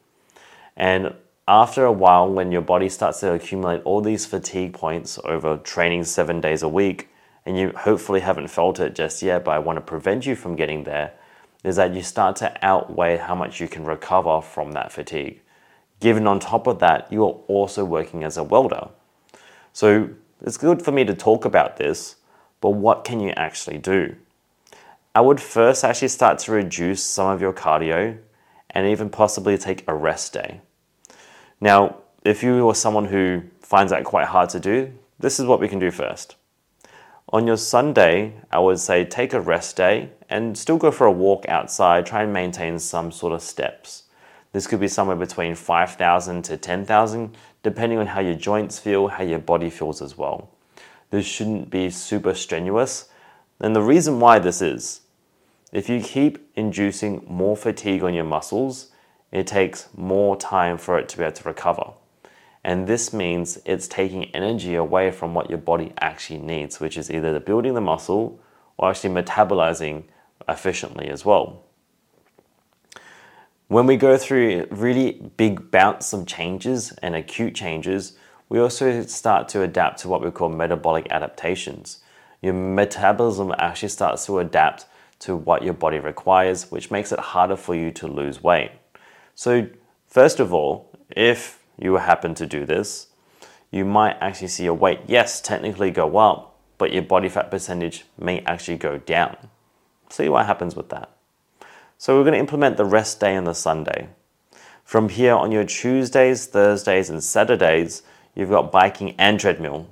And 0.77 1.13
after 1.47 1.85
a 1.85 1.91
while, 1.91 2.31
when 2.31 2.51
your 2.51 2.61
body 2.61 2.89
starts 2.89 3.19
to 3.19 3.33
accumulate 3.33 3.81
all 3.83 4.01
these 4.01 4.25
fatigue 4.25 4.73
points 4.73 5.19
over 5.23 5.57
training 5.57 6.05
seven 6.05 6.41
days 6.41 6.63
a 6.63 6.69
week, 6.69 7.09
and 7.45 7.57
you 7.57 7.71
hopefully 7.75 8.21
haven't 8.21 8.47
felt 8.47 8.79
it 8.79 8.95
just 8.95 9.21
yet, 9.21 9.45
but 9.45 9.51
I 9.51 9.59
want 9.59 9.77
to 9.77 9.81
prevent 9.81 10.25
you 10.25 10.35
from 10.35 10.55
getting 10.55 10.83
there, 10.83 11.13
is 11.63 11.75
that 11.75 11.93
you 11.93 12.01
start 12.01 12.35
to 12.37 12.65
outweigh 12.65 13.17
how 13.17 13.35
much 13.35 13.59
you 13.59 13.67
can 13.67 13.85
recover 13.85 14.41
from 14.41 14.71
that 14.71 14.91
fatigue. 14.91 15.41
Given 15.99 16.27
on 16.27 16.39
top 16.39 16.67
of 16.67 16.79
that, 16.79 17.11
you 17.11 17.23
are 17.23 17.37
also 17.47 17.85
working 17.85 18.23
as 18.23 18.37
a 18.37 18.43
welder. 18.43 18.89
So 19.73 20.09
it's 20.41 20.57
good 20.57 20.81
for 20.81 20.91
me 20.91 21.05
to 21.05 21.13
talk 21.13 21.45
about 21.45 21.77
this, 21.77 22.15
but 22.61 22.71
what 22.71 23.03
can 23.03 23.19
you 23.19 23.31
actually 23.31 23.77
do? 23.77 24.15
I 25.13 25.21
would 25.21 25.39
first 25.39 25.83
actually 25.83 26.09
start 26.09 26.39
to 26.39 26.51
reduce 26.51 27.03
some 27.03 27.29
of 27.29 27.41
your 27.41 27.53
cardio 27.53 28.17
and 28.71 28.87
even 28.87 29.09
possibly 29.09 29.57
take 29.57 29.83
a 29.87 29.95
rest 29.95 30.33
day. 30.33 30.61
Now, 31.61 31.97
if 32.23 32.43
you 32.43 32.67
are 32.67 32.75
someone 32.75 33.05
who 33.05 33.43
finds 33.61 33.91
that 33.91 34.03
quite 34.03 34.27
hard 34.27 34.49
to 34.49 34.59
do, 34.59 34.91
this 35.19 35.39
is 35.39 35.45
what 35.45 35.59
we 35.59 35.69
can 35.69 35.79
do 35.79 35.91
first. 35.91 36.35
On 37.29 37.47
your 37.47 37.57
Sunday, 37.57 38.35
I 38.51 38.59
would 38.59 38.79
say 38.79 39.03
take 39.03 39.33
a 39.33 39.41
rest 39.41 39.77
day 39.77 40.11
and 40.29 40.55
still 40.55 40.77
go 40.77 40.91
for 40.91 41.07
a 41.07 41.11
walk 41.11 41.45
outside, 41.49 42.05
try 42.05 42.21
and 42.21 42.31
maintain 42.31 42.77
some 42.77 43.11
sort 43.11 43.33
of 43.33 43.41
steps. 43.41 44.03
This 44.51 44.67
could 44.67 44.79
be 44.79 44.87
somewhere 44.87 45.15
between 45.15 45.55
5,000 45.55 46.43
to 46.43 46.55
10,000, 46.55 47.35
depending 47.63 47.97
on 47.97 48.07
how 48.07 48.21
your 48.21 48.35
joints 48.35 48.77
feel, 48.77 49.07
how 49.07 49.23
your 49.23 49.39
body 49.39 49.71
feels 49.71 50.03
as 50.03 50.17
well. 50.17 50.51
This 51.09 51.25
shouldn't 51.25 51.71
be 51.71 51.89
super 51.89 52.35
strenuous. 52.35 53.09
And 53.59 53.75
the 53.75 53.81
reason 53.81 54.19
why 54.19 54.37
this 54.37 54.61
is, 54.61 55.01
if 55.71 55.89
you 55.89 56.01
keep 56.01 56.51
inducing 56.55 57.25
more 57.27 57.57
fatigue 57.57 58.03
on 58.03 58.13
your 58.13 58.23
muscles, 58.23 58.91
it 59.31 59.47
takes 59.47 59.89
more 59.97 60.37
time 60.37 60.77
for 60.77 60.99
it 60.99 61.09
to 61.09 61.17
be 61.17 61.23
able 61.23 61.33
to 61.33 61.47
recover. 61.49 61.91
And 62.65 62.87
this 62.87 63.13
means 63.13 63.59
it's 63.63 63.87
taking 63.87 64.25
energy 64.33 64.73
away 64.73 65.11
from 65.11 65.35
what 65.35 65.51
your 65.51 65.59
body 65.59 65.93
actually 65.99 66.39
needs, 66.39 66.79
which 66.79 66.97
is 66.97 67.11
either 67.11 67.31
the 67.31 67.39
building 67.39 67.75
the 67.75 67.79
muscle 67.79 68.39
or 68.77 68.89
actually 68.89 69.13
metabolizing 69.13 70.05
efficiently 70.49 71.07
as 71.07 71.23
well. 71.23 71.61
When 73.67 73.85
we 73.85 73.97
go 73.97 74.17
through 74.17 74.65
really 74.71 75.11
big 75.37 75.69
bouts 75.69 76.11
of 76.11 76.25
changes 76.25 76.91
and 77.03 77.15
acute 77.15 77.53
changes, 77.53 78.17
we 78.49 78.59
also 78.59 79.03
start 79.03 79.47
to 79.49 79.61
adapt 79.61 79.99
to 79.99 80.07
what 80.07 80.23
we 80.23 80.31
call 80.31 80.49
metabolic 80.49 81.05
adaptations. 81.11 81.99
your 82.41 82.55
metabolism 82.55 83.53
actually 83.59 83.89
starts 83.89 84.25
to 84.25 84.39
adapt 84.39 84.87
to 85.19 85.35
what 85.35 85.61
your 85.61 85.75
body 85.75 85.99
requires, 85.99 86.71
which 86.71 86.89
makes 86.89 87.11
it 87.11 87.19
harder 87.19 87.55
for 87.55 87.75
you 87.75 87.91
to 87.91 88.07
lose 88.07 88.41
weight. 88.41 88.71
So, 89.35 89.67
first 90.07 90.39
of 90.39 90.51
all, 90.51 90.89
if 91.09 91.59
you 91.77 91.95
happen 91.95 92.33
to 92.35 92.45
do 92.45 92.65
this, 92.65 93.07
you 93.71 93.85
might 93.85 94.17
actually 94.21 94.47
see 94.47 94.63
your 94.63 94.73
weight, 94.73 95.01
yes, 95.07 95.41
technically 95.41 95.91
go 95.91 96.17
up, 96.17 96.57
but 96.77 96.93
your 96.93 97.03
body 97.03 97.29
fat 97.29 97.51
percentage 97.51 98.05
may 98.17 98.39
actually 98.41 98.77
go 98.77 98.97
down. 98.97 99.35
See 100.09 100.29
what 100.29 100.45
happens 100.45 100.75
with 100.75 100.89
that. 100.89 101.11
So, 101.97 102.15
we're 102.15 102.23
going 102.23 102.33
to 102.33 102.39
implement 102.39 102.77
the 102.77 102.85
rest 102.85 103.19
day 103.19 103.35
and 103.35 103.47
the 103.47 103.53
Sunday. 103.53 104.09
From 104.83 105.09
here 105.09 105.33
on 105.33 105.51
your 105.51 105.63
Tuesdays, 105.63 106.45
Thursdays, 106.45 107.09
and 107.09 107.23
Saturdays, 107.23 108.03
you've 108.35 108.49
got 108.49 108.71
biking 108.71 109.15
and 109.17 109.39
treadmill. 109.39 109.87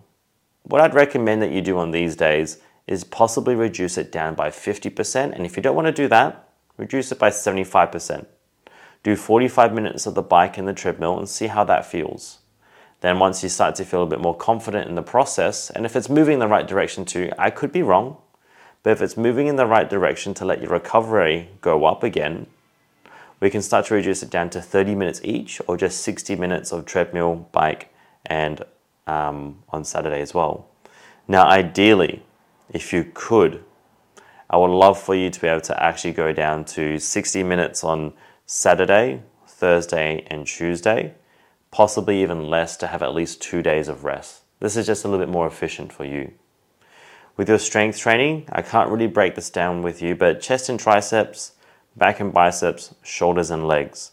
What 0.64 0.82
I'd 0.82 0.94
recommend 0.94 1.42
that 1.42 1.52
you 1.52 1.62
do 1.62 1.78
on 1.78 1.92
these 1.92 2.16
days 2.16 2.60
is 2.88 3.04
possibly 3.04 3.56
reduce 3.56 3.98
it 3.98 4.12
down 4.12 4.36
by 4.36 4.50
50%. 4.50 5.34
And 5.34 5.46
if 5.46 5.58
you 5.58 5.64
don't 5.64 5.76
want 5.76 5.88
to 5.88 5.92
do 5.92 6.08
that, 6.10 6.48
reduce 6.78 7.12
it 7.12 7.20
by 7.20 7.30
75%. 7.30 8.26
Do 9.04 9.16
45 9.16 9.74
minutes 9.74 10.06
of 10.06 10.16
the 10.16 10.22
bike 10.22 10.58
and 10.58 10.68
the 10.68 10.74
treadmill 10.74 11.18
and 11.18 11.28
see 11.28 11.48
how 11.48 11.64
that 11.66 11.86
feels. 11.86 12.40
Then, 13.02 13.20
once 13.20 13.44
you 13.44 13.50
start 13.50 13.76
to 13.76 13.86
feel 13.86 14.04
a 14.04 14.08
bit 14.08 14.22
more 14.22 14.36
confident 14.36 14.88
in 14.88 14.96
the 14.96 15.04
process, 15.04 15.70
and 15.70 15.86
if 15.86 15.96
it's 15.96 16.10
moving 16.10 16.36
in 16.36 16.40
the 16.40 16.48
right 16.48 16.66
direction 16.66 17.04
too, 17.04 17.32
I 17.38 17.50
could 17.50 17.74
be 17.74 17.84
wrong, 17.84 18.16
but 18.82 18.92
if 18.92 19.02
it's 19.02 19.18
moving 19.18 19.48
in 19.48 19.58
the 19.58 19.66
right 19.66 19.90
direction 19.90 20.34
to 20.36 20.46
let 20.46 20.62
your 20.62 20.72
recovery 20.72 21.50
go 21.60 21.84
up 21.84 22.02
again, 22.02 22.48
we 23.42 23.50
can 23.50 23.62
start 23.62 23.88
to 23.88 23.94
reduce 23.94 24.24
it 24.24 24.30
down 24.30 24.50
to 24.52 24.62
30 24.62 24.96
minutes 24.96 25.20
each 25.22 25.60
or 25.68 25.76
just 25.76 26.00
60 26.02 26.38
minutes 26.38 26.72
of 26.72 26.86
treadmill, 26.86 27.50
bike, 27.52 27.94
and 28.26 28.64
um, 29.06 29.64
on 29.68 29.84
Saturday 29.84 30.22
as 30.22 30.34
well. 30.34 30.70
Now, 31.28 31.46
ideally, 31.48 32.24
if 32.70 32.94
you 32.94 33.12
could, 33.14 33.64
I 34.50 34.56
would 34.56 34.72
love 34.72 34.98
for 34.98 35.14
you 35.14 35.30
to 35.30 35.42
be 35.42 35.48
able 35.48 35.60
to 35.62 35.84
actually 35.84 36.14
go 36.14 36.32
down 36.32 36.64
to 36.66 37.00
60 37.00 37.44
minutes 37.44 37.84
on 37.84 38.14
Saturday, 38.46 39.22
Thursday, 39.48 40.26
and 40.28 40.46
Tuesday, 40.46 41.14
possibly 41.72 42.22
even 42.22 42.50
less 42.50 42.76
to 42.78 42.88
have 42.88 43.02
at 43.02 43.16
least 43.16 43.42
two 43.42 43.62
days 43.62 43.88
of 43.88 44.04
rest. 44.04 44.42
This 44.60 44.76
is 44.76 44.86
just 44.86 45.06
a 45.06 45.08
little 45.08 45.26
bit 45.26 45.32
more 45.32 45.48
efficient 45.48 45.94
for 45.94 46.04
you. 46.04 46.34
With 47.38 47.50
your 47.50 47.58
strength 47.58 47.98
training, 47.98 48.46
I 48.52 48.62
can't 48.62 48.90
really 48.90 49.08
break 49.08 49.36
this 49.36 49.50
down 49.50 49.82
with 49.82 50.02
you, 50.02 50.16
but 50.16 50.42
chest 50.42 50.70
and 50.70 50.80
triceps, 50.80 51.54
back 51.96 52.20
and 52.20 52.34
biceps, 52.34 52.94
shoulders 53.02 53.50
and 53.50 53.68
legs. 53.68 54.12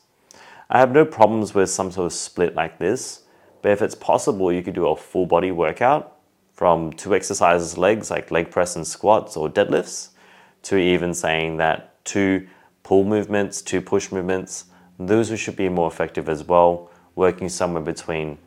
I 0.71 0.79
have 0.79 0.93
no 0.93 1.05
problems 1.05 1.53
with 1.53 1.69
some 1.69 1.91
sort 1.91 2.07
of 2.07 2.13
split 2.13 2.55
like 2.55 2.79
this, 2.79 3.23
but 3.63 3.73
if 3.73 3.83
it's 3.83 3.97
possible, 3.97 4.53
you 4.53 4.63
could 4.63 4.75
do 4.75 4.87
a 4.87 4.97
full 4.97 5.27
body 5.27 5.51
workout 5.51 6.17
from 6.53 6.93
two 6.93 7.15
exercises 7.15 7.77
legs 7.77 8.11
like 8.11 8.31
leg 8.31 8.51
press 8.51 8.77
and 8.77 8.87
squats 8.87 9.37
or 9.37 9.51
deadlifts 9.51 10.11
to 10.63 10.77
even 10.77 11.15
saying 11.15 11.57
that 11.57 12.05
two 12.05 12.47
pull 12.83 13.05
movements, 13.05 13.63
to 13.63 13.81
push 13.81 14.11
movements, 14.11 14.67
those 14.99 15.37
should 15.39 15.57
be 15.57 15.69
more 15.69 15.89
effective 15.89 16.29
as 16.29 16.45
well, 16.45 16.91
working 17.15 17.49
somewhere 17.49 17.83
between 17.83 18.39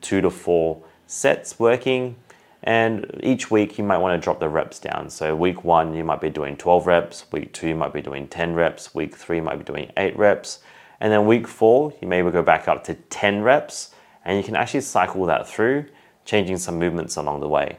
two 0.00 0.20
to 0.20 0.30
four 0.30 0.82
sets 1.06 1.58
working. 1.58 2.16
And 2.62 3.18
each 3.22 3.50
week 3.50 3.78
you 3.78 3.84
might 3.84 3.98
want 3.98 4.20
to 4.20 4.22
drop 4.22 4.38
the 4.38 4.48
reps 4.48 4.78
down. 4.78 5.08
So, 5.08 5.34
week 5.34 5.64
one, 5.64 5.94
you 5.94 6.04
might 6.04 6.20
be 6.20 6.28
doing 6.28 6.56
12 6.56 6.86
reps. 6.86 7.24
Week 7.32 7.52
two, 7.52 7.68
you 7.68 7.74
might 7.74 7.92
be 7.92 8.02
doing 8.02 8.28
10 8.28 8.54
reps. 8.54 8.94
Week 8.94 9.16
three, 9.16 9.36
you 9.36 9.42
might 9.42 9.56
be 9.56 9.64
doing 9.64 9.90
eight 9.96 10.16
reps. 10.16 10.58
And 11.00 11.10
then 11.10 11.26
week 11.26 11.48
four, 11.48 11.94
you 12.00 12.08
maybe 12.08 12.30
go 12.30 12.42
back 12.42 12.68
up 12.68 12.84
to 12.84 12.94
10 12.94 13.42
reps 13.42 13.94
and 14.24 14.36
you 14.36 14.44
can 14.44 14.54
actually 14.54 14.82
cycle 14.82 15.24
that 15.26 15.48
through, 15.48 15.86
changing 16.26 16.58
some 16.58 16.78
movements 16.78 17.16
along 17.16 17.40
the 17.40 17.48
way. 17.48 17.78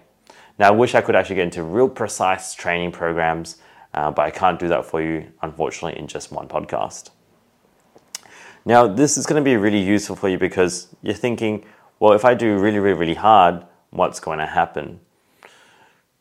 Now, 0.58 0.70
I 0.70 0.72
wish 0.72 0.96
I 0.96 1.02
could 1.02 1.16
actually 1.16 1.36
get 1.38 1.46
into 1.46 1.64
real 1.64 1.88
precise 1.88 2.54
training 2.54 2.92
programs, 2.92 3.58
uh, 3.94 4.12
but 4.12 4.24
I 4.24 4.32
can't 4.32 4.60
do 4.60 4.68
that 4.70 4.86
for 4.86 5.02
you, 5.02 5.32
unfortunately, 5.42 6.00
in 6.00 6.08
just 6.08 6.32
one 6.32 6.48
podcast. 6.48 7.10
Now, 8.66 8.88
this 8.88 9.18
is 9.18 9.26
going 9.26 9.44
to 9.44 9.44
be 9.44 9.58
really 9.58 9.82
useful 9.82 10.16
for 10.16 10.30
you 10.30 10.38
because 10.38 10.88
you're 11.02 11.16
thinking, 11.16 11.66
well, 12.00 12.14
if 12.14 12.26
I 12.26 12.34
do 12.34 12.58
really, 12.58 12.80
really, 12.80 12.98
really 12.98 13.16
hard, 13.16 13.66
what's 13.90 14.20
going 14.20 14.40
to 14.40 14.46
happen? 14.46 15.00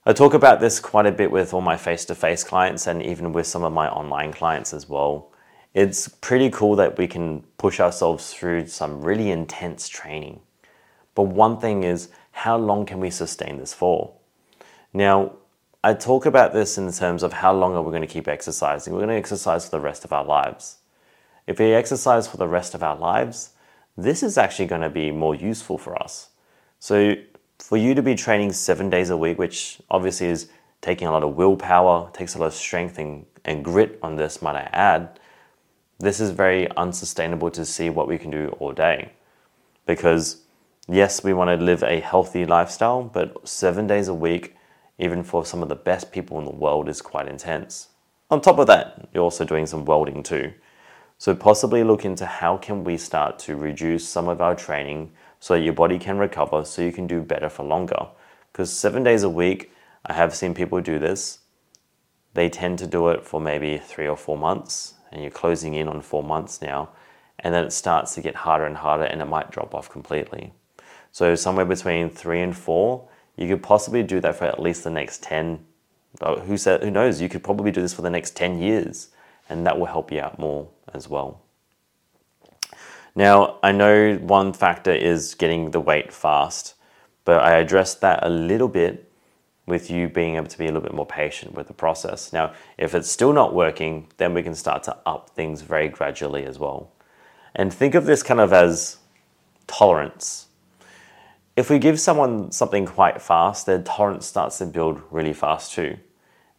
I 0.07 0.13
talk 0.13 0.33
about 0.35 0.61
this 0.61 0.81
quite 0.81 1.07
a 1.07 1.13
bit 1.13 1.31
with 1.31 1.53
all 1.53 1.61
my 1.61 1.77
face 1.77 2.05
to 2.07 2.15
face 2.15 2.43
clients 2.43 2.87
and 2.87 3.03
even 3.03 3.33
with 3.33 3.47
some 3.47 3.63
of 3.63 3.73
my 3.73 3.89
online 3.89 4.33
clients 4.33 4.73
as 4.73 4.89
well 4.89 5.31
it's 5.75 6.09
pretty 6.09 6.51
cool 6.51 6.77
that 6.77 6.99
we 6.99 7.07
can 7.07 7.43
push 7.57 7.79
ourselves 7.79 8.33
through 8.33 8.67
some 8.67 9.01
really 9.03 9.31
intense 9.31 9.89
training. 9.89 10.41
But 11.15 11.25
one 11.25 11.61
thing 11.61 11.85
is, 11.85 12.09
how 12.33 12.57
long 12.57 12.87
can 12.87 13.01
we 13.01 13.11
sustain 13.11 13.59
this 13.59 13.73
for? 13.73 14.13
Now, 14.93 15.33
I 15.83 15.95
talk 15.95 16.27
about 16.27 16.53
this 16.53 16.77
in 16.77 16.93
terms 16.93 17.23
of 17.23 17.33
how 17.33 17.55
long 17.55 17.75
are 17.75 17.81
we 17.81 17.91
going 17.91 18.03
to 18.03 18.07
keep 18.07 18.29
exercising? 18.29 18.93
We're 18.93 18.99
going 18.99 19.09
to 19.11 19.15
exercise 19.15 19.65
for 19.65 19.71
the 19.71 19.81
rest 19.81 20.05
of 20.05 20.13
our 20.13 20.25
lives. 20.25 20.77
If 21.47 21.59
we 21.59 21.73
exercise 21.73 22.29
for 22.29 22.37
the 22.37 22.47
rest 22.47 22.75
of 22.75 22.83
our 22.83 22.97
lives, 22.97 23.53
this 23.97 24.23
is 24.23 24.37
actually 24.37 24.67
going 24.67 24.83
to 24.83 24.91
be 24.91 25.11
more 25.11 25.35
useful 25.35 25.79
for 25.79 26.01
us. 26.01 26.29
So, 26.81 27.15
for 27.59 27.79
you 27.79 27.95
to 27.95 28.03
be 28.03 28.15
training 28.15 28.53
seven 28.53 28.91
days 28.91 29.09
a 29.09 29.17
week, 29.17 29.39
which 29.39 29.81
obviously 29.91 30.27
is 30.29 30.49
taking 30.83 31.09
a 31.09 31.13
lot 31.13 31.23
of 31.23 31.37
willpower, 31.37 32.11
takes 32.13 32.35
a 32.35 32.39
lot 32.39 32.47
of 32.47 32.55
strength 32.55 32.99
and, 32.99 33.25
and 33.45 33.65
grit 33.65 33.99
on 34.03 34.17
this, 34.17 34.43
might 34.43 34.57
I 34.57 34.69
add, 34.73 35.19
this 35.99 36.21
is 36.21 36.31
very 36.31 36.71
unsustainable 36.77 37.51
to 37.53 37.65
see 37.65 37.91
what 37.91 38.09
we 38.09 38.19
can 38.19 38.31
do 38.31 38.55
all 38.59 38.73
day. 38.73 39.13
Because, 39.87 40.43
yes, 40.89 41.25
we 41.25 41.33
want 41.33 41.49
to 41.49 41.63
live 41.63 41.83
a 41.83 42.01
healthy 42.01 42.45
lifestyle, 42.45 43.03
but 43.03 43.47
seven 43.49 43.87
days 43.87 44.09
a 44.09 44.15
week, 44.15 44.57
even 45.01 45.25
for 45.25 45.45
some 45.45 45.63
of 45.63 45.69
the 45.69 45.75
best 45.75 46.13
people 46.13 46.39
in 46.39 46.45
the 46.45 46.51
world, 46.51 46.89
is 46.89 47.03
quite 47.03 47.27
intense. 47.27 47.89
On 48.31 48.41
top 48.41 48.59
of 48.59 48.69
that, 48.69 49.09
you're 49.13 49.25
also 49.25 49.45
doing 49.45 49.67
some 49.67 49.85
welding 49.85 50.23
too. 50.23 50.53
So 51.19 51.35
possibly 51.35 51.83
look 51.83 52.05
into 52.05 52.25
how 52.25 52.57
can 52.57 52.85
we 52.85 52.97
start 52.97 53.39
to 53.41 53.57
reduce 53.57 54.09
some 54.09 54.29
of 54.29 54.41
our 54.41 54.55
training 54.55 55.13
so 55.41 55.55
that 55.55 55.61
your 55.65 55.73
body 55.73 55.99
can 55.99 56.19
recover 56.19 56.65
so 56.65 56.83
you 56.83 56.93
can 56.93 57.07
do 57.07 57.23
better 57.23 57.49
for 57.49 57.65
longer. 57.65 58.07
Because 58.53 58.73
seven 58.73 59.03
days 59.03 59.23
a 59.23 59.29
week, 59.29 59.73
I 60.07 60.13
have 60.13 60.35
seen 60.35 60.55
people 60.55 60.81
do 60.81 60.99
this. 60.99 61.41
They 62.35 62.49
tend 62.49 62.79
to 62.79 62.87
do 62.87 63.09
it 63.09 63.25
for 63.25 63.41
maybe 63.41 63.79
three 63.79 64.07
or 64.07 64.17
four 64.17 64.39
months 64.39 64.95
and 65.11 65.23
you're 65.23 65.31
closing 65.31 65.75
in 65.75 65.89
on 65.89 66.01
four 66.01 66.23
months 66.23 66.63
now, 66.63 66.91
and 67.41 67.53
then 67.53 67.65
it 67.65 67.73
starts 67.73 68.15
to 68.15 68.21
get 68.21 68.35
harder 68.35 68.65
and 68.65 68.77
harder 68.77 69.05
and 69.05 69.21
it 69.21 69.25
might 69.27 69.51
drop 69.51 69.75
off 69.75 69.91
completely. 69.91 70.53
So, 71.13 71.35
somewhere 71.35 71.65
between 71.65 72.11
three 72.11 72.41
and 72.41 72.57
four, 72.57 73.09
you 73.41 73.49
could 73.49 73.63
possibly 73.63 74.03
do 74.03 74.21
that 74.21 74.37
for 74.37 74.45
at 74.45 74.61
least 74.61 74.85
the 74.85 74.91
next 74.91 75.23
10. 75.23 75.65
Who, 76.45 76.57
said, 76.59 76.83
who 76.83 76.91
knows? 76.91 77.21
You 77.21 77.29
could 77.31 77.43
probably 77.43 77.71
do 77.71 77.81
this 77.81 77.95
for 77.95 78.03
the 78.03 78.11
next 78.11 78.37
10 78.37 78.59
years, 78.59 79.09
and 79.49 79.67
that 79.67 79.79
will 79.79 79.87
help 79.87 80.13
you 80.13 80.21
out 80.21 80.39
more 80.39 80.69
as 80.93 81.09
well. 81.09 81.41
Now, 83.15 83.57
I 83.63 83.73
know 83.73 84.17
one 84.17 84.53
factor 84.53 84.93
is 84.93 85.35
getting 85.35 85.71
the 85.71 85.81
weight 85.81 86.13
fast, 86.13 86.75
but 87.25 87.43
I 87.43 87.57
addressed 87.57 88.03
that 88.03 88.25
a 88.25 88.29
little 88.29 88.69
bit 88.69 89.11
with 89.67 89.91
you 89.91 90.09
being 90.09 90.37
able 90.37 90.49
to 90.49 90.59
be 90.59 90.65
a 90.65 90.69
little 90.69 90.83
bit 90.83 90.93
more 90.93 91.07
patient 91.07 91.55
with 91.55 91.67
the 91.67 91.73
process. 91.73 92.35
Now, 92.35 92.53
if 92.77 92.95
it's 92.95 93.11
still 93.11 93.33
not 93.33 93.55
working, 93.55 94.09
then 94.19 94.35
we 94.35 94.43
can 94.43 94.55
start 94.55 94.83
to 94.83 94.97
up 95.07 95.31
things 95.31 95.63
very 95.63 95.89
gradually 95.89 96.45
as 96.45 96.59
well. 96.59 96.91
And 97.55 97.73
think 97.73 97.95
of 97.95 98.05
this 98.05 98.23
kind 98.23 98.41
of 98.41 98.53
as 98.53 98.99
tolerance. 99.67 100.49
If 101.57 101.69
we 101.69 101.79
give 101.79 102.01
someone 102.01 102.53
something 102.53 102.87
quite 102.87 103.21
fast, 103.21 103.67
their 103.67 103.83
tolerance 103.83 104.27
starts 104.27 104.59
to 104.59 104.67
build 104.67 105.03
really 105.11 105.33
fast 105.33 105.73
too. 105.73 105.97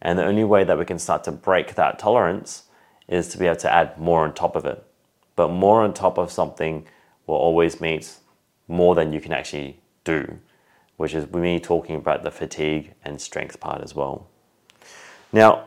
And 0.00 0.18
the 0.18 0.24
only 0.24 0.44
way 0.44 0.64
that 0.64 0.78
we 0.78 0.84
can 0.84 0.98
start 0.98 1.24
to 1.24 1.32
break 1.32 1.74
that 1.74 1.98
tolerance 1.98 2.64
is 3.08 3.28
to 3.28 3.38
be 3.38 3.46
able 3.46 3.56
to 3.56 3.72
add 3.72 3.98
more 3.98 4.24
on 4.24 4.34
top 4.34 4.56
of 4.56 4.64
it. 4.64 4.84
But 5.36 5.48
more 5.48 5.82
on 5.82 5.94
top 5.94 6.18
of 6.18 6.30
something 6.30 6.86
will 7.26 7.36
always 7.36 7.80
meet 7.80 8.16
more 8.68 8.94
than 8.94 9.12
you 9.12 9.20
can 9.20 9.32
actually 9.32 9.80
do 10.04 10.38
which 11.02 11.14
is 11.14 11.28
me 11.32 11.58
talking 11.58 11.96
about 11.96 12.22
the 12.22 12.30
fatigue 12.30 12.94
and 13.04 13.20
strength 13.20 13.58
part 13.58 13.82
as 13.82 13.92
well. 13.92 14.28
Now, 15.32 15.64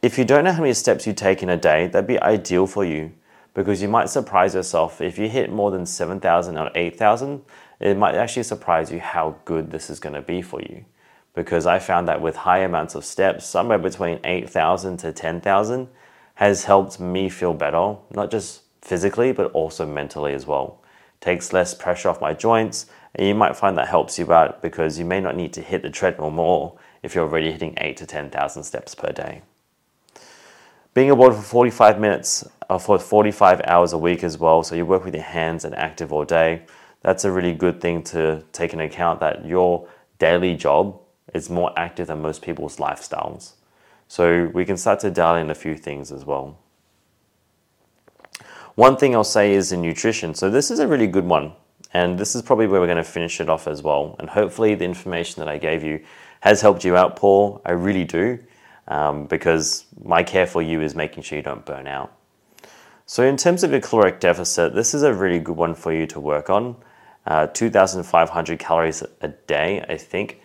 if 0.00 0.16
you 0.16 0.24
don't 0.24 0.44
know 0.44 0.52
how 0.52 0.60
many 0.60 0.74
steps 0.74 1.08
you 1.08 1.12
take 1.12 1.42
in 1.42 1.50
a 1.50 1.56
day, 1.56 1.88
that'd 1.88 2.06
be 2.06 2.20
ideal 2.20 2.68
for 2.68 2.84
you 2.84 3.12
because 3.52 3.82
you 3.82 3.88
might 3.88 4.10
surprise 4.10 4.54
yourself. 4.54 5.00
If 5.00 5.18
you 5.18 5.28
hit 5.28 5.50
more 5.50 5.72
than 5.72 5.86
7,000 5.86 6.56
or 6.56 6.70
8,000, 6.72 7.42
it 7.80 7.96
might 7.96 8.14
actually 8.14 8.42
surprise 8.42 8.90
you 8.90 9.00
how 9.00 9.36
good 9.44 9.70
this 9.70 9.90
is 9.90 10.00
going 10.00 10.14
to 10.14 10.22
be 10.22 10.42
for 10.42 10.60
you. 10.60 10.84
Because 11.34 11.66
I 11.66 11.78
found 11.78 12.08
that 12.08 12.20
with 12.20 12.36
high 12.36 12.60
amounts 12.60 12.94
of 12.94 13.04
steps, 13.04 13.46
somewhere 13.46 13.78
between 13.78 14.20
8,000 14.24 14.96
to 14.98 15.12
10,000, 15.12 15.88
has 16.36 16.64
helped 16.64 17.00
me 17.00 17.28
feel 17.28 17.54
better, 17.54 17.96
not 18.10 18.30
just 18.30 18.62
physically, 18.82 19.32
but 19.32 19.50
also 19.52 19.84
mentally 19.86 20.32
as 20.32 20.46
well. 20.46 20.82
Takes 21.20 21.52
less 21.52 21.74
pressure 21.74 22.08
off 22.08 22.20
my 22.20 22.32
joints, 22.32 22.86
and 23.14 23.26
you 23.26 23.34
might 23.34 23.56
find 23.56 23.76
that 23.76 23.88
helps 23.88 24.18
you 24.18 24.30
out 24.32 24.62
because 24.62 24.98
you 24.98 25.04
may 25.04 25.20
not 25.20 25.36
need 25.36 25.52
to 25.54 25.62
hit 25.62 25.82
the 25.82 25.90
treadmill 25.90 26.30
more 26.30 26.78
if 27.02 27.14
you're 27.14 27.24
already 27.24 27.50
hitting 27.50 27.74
8 27.78 27.96
to 27.98 28.06
10,000 28.06 28.62
steps 28.62 28.94
per 28.94 29.12
day. 29.12 29.42
Being 30.92 31.10
aboard 31.10 31.34
for 31.34 31.42
45 31.42 32.00
minutes 32.00 32.46
or 32.70 32.80
for 32.80 32.98
45 32.98 33.60
hours 33.64 33.92
a 33.92 33.98
week 33.98 34.24
as 34.24 34.38
well, 34.38 34.62
so 34.62 34.74
you 34.74 34.86
work 34.86 35.04
with 35.04 35.14
your 35.14 35.24
hands 35.24 35.64
and 35.64 35.74
active 35.74 36.12
all 36.12 36.24
day, 36.24 36.62
that's 37.06 37.24
a 37.24 37.30
really 37.30 37.52
good 37.54 37.80
thing 37.80 38.02
to 38.02 38.42
take 38.50 38.72
into 38.72 38.84
account 38.84 39.20
that 39.20 39.46
your 39.46 39.88
daily 40.18 40.56
job 40.56 41.00
is 41.32 41.48
more 41.48 41.72
active 41.78 42.08
than 42.08 42.20
most 42.20 42.42
people's 42.42 42.78
lifestyles. 42.78 43.52
So 44.08 44.50
we 44.52 44.64
can 44.64 44.76
start 44.76 44.98
to 45.00 45.10
dial 45.12 45.36
in 45.36 45.48
a 45.48 45.54
few 45.54 45.76
things 45.76 46.10
as 46.10 46.24
well. 46.24 46.58
One 48.74 48.96
thing 48.96 49.14
I'll 49.14 49.22
say 49.22 49.52
is 49.52 49.70
in 49.70 49.82
nutrition. 49.82 50.34
So 50.34 50.50
this 50.50 50.68
is 50.68 50.80
a 50.80 50.88
really 50.88 51.06
good 51.06 51.26
one. 51.26 51.52
And 51.94 52.18
this 52.18 52.34
is 52.34 52.42
probably 52.42 52.66
where 52.66 52.80
we're 52.80 52.88
going 52.88 52.96
to 52.96 53.04
finish 53.04 53.40
it 53.40 53.48
off 53.48 53.68
as 53.68 53.84
well. 53.84 54.16
And 54.18 54.28
hopefully, 54.28 54.74
the 54.74 54.84
information 54.84 55.38
that 55.38 55.48
I 55.48 55.58
gave 55.58 55.84
you 55.84 56.04
has 56.40 56.60
helped 56.60 56.82
you 56.82 56.96
out, 56.96 57.14
Paul. 57.14 57.62
I 57.64 57.70
really 57.70 58.04
do, 58.04 58.40
um, 58.88 59.26
because 59.26 59.84
my 60.02 60.24
care 60.24 60.48
for 60.48 60.60
you 60.60 60.80
is 60.80 60.96
making 60.96 61.22
sure 61.22 61.38
you 61.38 61.44
don't 61.44 61.64
burn 61.64 61.86
out. 61.86 62.12
So, 63.06 63.22
in 63.22 63.36
terms 63.36 63.62
of 63.62 63.70
your 63.70 63.80
caloric 63.80 64.18
deficit, 64.18 64.74
this 64.74 64.92
is 64.92 65.04
a 65.04 65.14
really 65.14 65.38
good 65.38 65.56
one 65.56 65.76
for 65.76 65.92
you 65.92 66.08
to 66.08 66.18
work 66.18 66.50
on. 66.50 66.74
Uh, 67.26 67.48
2,500 67.48 68.58
calories 68.58 69.02
a 69.20 69.28
day, 69.28 69.84
I 69.88 69.96
think, 69.96 70.40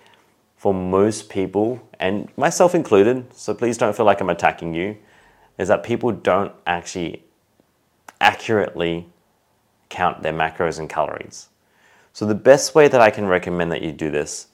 for 0.57 0.73
most 0.73 1.29
people, 1.29 1.87
and 1.99 2.27
myself 2.37 2.73
included, 2.73 3.33
so 3.35 3.53
please 3.53 3.77
don't 3.77 3.95
feel 3.95 4.05
like 4.05 4.19
I'm 4.19 4.29
attacking 4.29 4.73
you, 4.73 4.97
is 5.59 5.67
that 5.67 5.83
people 5.83 6.11
don't 6.11 6.51
actually 6.65 7.23
accurately 8.19 9.07
count 9.89 10.23
their 10.23 10.33
macros 10.33 10.79
and 10.79 10.89
calories. 10.89 11.49
So, 12.13 12.25
the 12.25 12.35
best 12.35 12.73
way 12.73 12.87
that 12.87 12.99
I 12.99 13.11
can 13.11 13.27
recommend 13.27 13.71
that 13.71 13.83
you 13.83 13.91
do 13.91 14.09
this, 14.09 14.47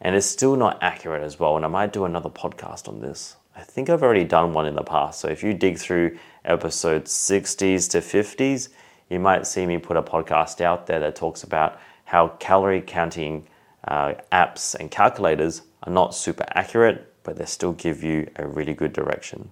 and 0.00 0.16
it's 0.16 0.26
still 0.26 0.56
not 0.56 0.82
accurate 0.82 1.22
as 1.22 1.38
well, 1.38 1.56
and 1.56 1.64
I 1.64 1.68
might 1.68 1.92
do 1.92 2.04
another 2.04 2.30
podcast 2.30 2.88
on 2.88 3.00
this. 3.00 3.36
I 3.56 3.62
think 3.62 3.88
I've 3.88 4.02
already 4.02 4.24
done 4.24 4.52
one 4.52 4.66
in 4.66 4.74
the 4.74 4.82
past. 4.82 5.20
So, 5.20 5.28
if 5.28 5.42
you 5.42 5.52
dig 5.52 5.78
through 5.78 6.18
episodes 6.44 7.12
60s 7.12 7.90
to 7.90 7.98
50s, 7.98 8.68
you 9.08 9.20
might 9.20 9.46
see 9.46 9.66
me 9.66 9.78
put 9.78 9.96
a 9.96 10.02
podcast 10.02 10.60
out 10.60 10.86
there 10.86 11.00
that 11.00 11.16
talks 11.16 11.42
about 11.42 11.78
how 12.04 12.28
calorie 12.38 12.82
counting 12.82 13.46
uh, 13.86 14.14
apps 14.32 14.74
and 14.74 14.90
calculators 14.90 15.62
are 15.82 15.92
not 15.92 16.14
super 16.14 16.44
accurate, 16.54 17.12
but 17.22 17.36
they 17.36 17.44
still 17.44 17.72
give 17.72 18.02
you 18.02 18.30
a 18.36 18.46
really 18.46 18.74
good 18.74 18.92
direction. 18.92 19.50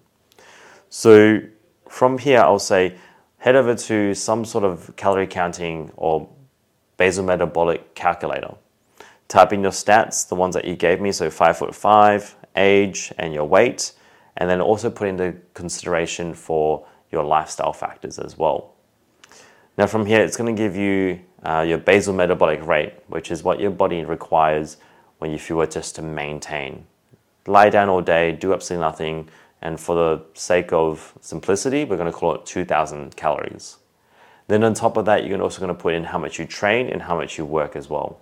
So, 0.88 1.40
from 1.88 2.18
here, 2.18 2.40
I'll 2.40 2.58
say 2.58 2.96
head 3.38 3.56
over 3.56 3.74
to 3.74 4.14
some 4.14 4.44
sort 4.44 4.64
of 4.64 4.94
calorie 4.96 5.26
counting 5.26 5.90
or 5.96 6.28
basal 6.96 7.24
metabolic 7.24 7.94
calculator. 7.94 8.54
Type 9.28 9.52
in 9.52 9.62
your 9.62 9.72
stats, 9.72 10.28
the 10.28 10.34
ones 10.34 10.54
that 10.54 10.64
you 10.64 10.76
gave 10.76 11.00
me, 11.00 11.12
so 11.12 11.30
five 11.30 11.56
foot 11.56 11.74
five, 11.74 12.36
age, 12.56 13.12
and 13.18 13.32
your 13.32 13.44
weight, 13.44 13.92
and 14.36 14.48
then 14.48 14.60
also 14.60 14.90
put 14.90 15.08
into 15.08 15.34
consideration 15.54 16.34
for 16.34 16.86
your 17.10 17.24
lifestyle 17.24 17.72
factors 17.72 18.18
as 18.18 18.38
well. 18.38 18.71
Now, 19.78 19.86
from 19.86 20.04
here, 20.04 20.20
it's 20.20 20.36
going 20.36 20.54
to 20.54 20.62
give 20.62 20.76
you 20.76 21.20
uh, 21.42 21.64
your 21.66 21.78
basal 21.78 22.12
metabolic 22.12 22.64
rate, 22.66 22.92
which 23.06 23.30
is 23.30 23.42
what 23.42 23.58
your 23.58 23.70
body 23.70 24.04
requires 24.04 24.76
when 25.18 25.30
you 25.30 25.56
were 25.56 25.66
just 25.66 25.94
to 25.96 26.02
maintain. 26.02 26.86
Lie 27.46 27.70
down 27.70 27.88
all 27.88 28.02
day, 28.02 28.32
do 28.32 28.52
absolutely 28.52 28.86
nothing, 28.86 29.28
and 29.62 29.80
for 29.80 29.94
the 29.94 30.24
sake 30.34 30.72
of 30.72 31.16
simplicity, 31.20 31.84
we're 31.84 31.96
going 31.96 32.10
to 32.10 32.16
call 32.16 32.34
it 32.34 32.44
2,000 32.44 33.16
calories. 33.16 33.78
Then 34.48 34.62
on 34.62 34.74
top 34.74 34.96
of 34.96 35.06
that, 35.06 35.24
you're 35.24 35.40
also 35.40 35.60
going 35.60 35.74
to 35.74 35.80
put 35.80 35.94
in 35.94 36.04
how 36.04 36.18
much 36.18 36.38
you 36.38 36.44
train 36.44 36.88
and 36.88 37.00
how 37.00 37.16
much 37.16 37.38
you 37.38 37.46
work 37.46 37.74
as 37.74 37.88
well. 37.88 38.20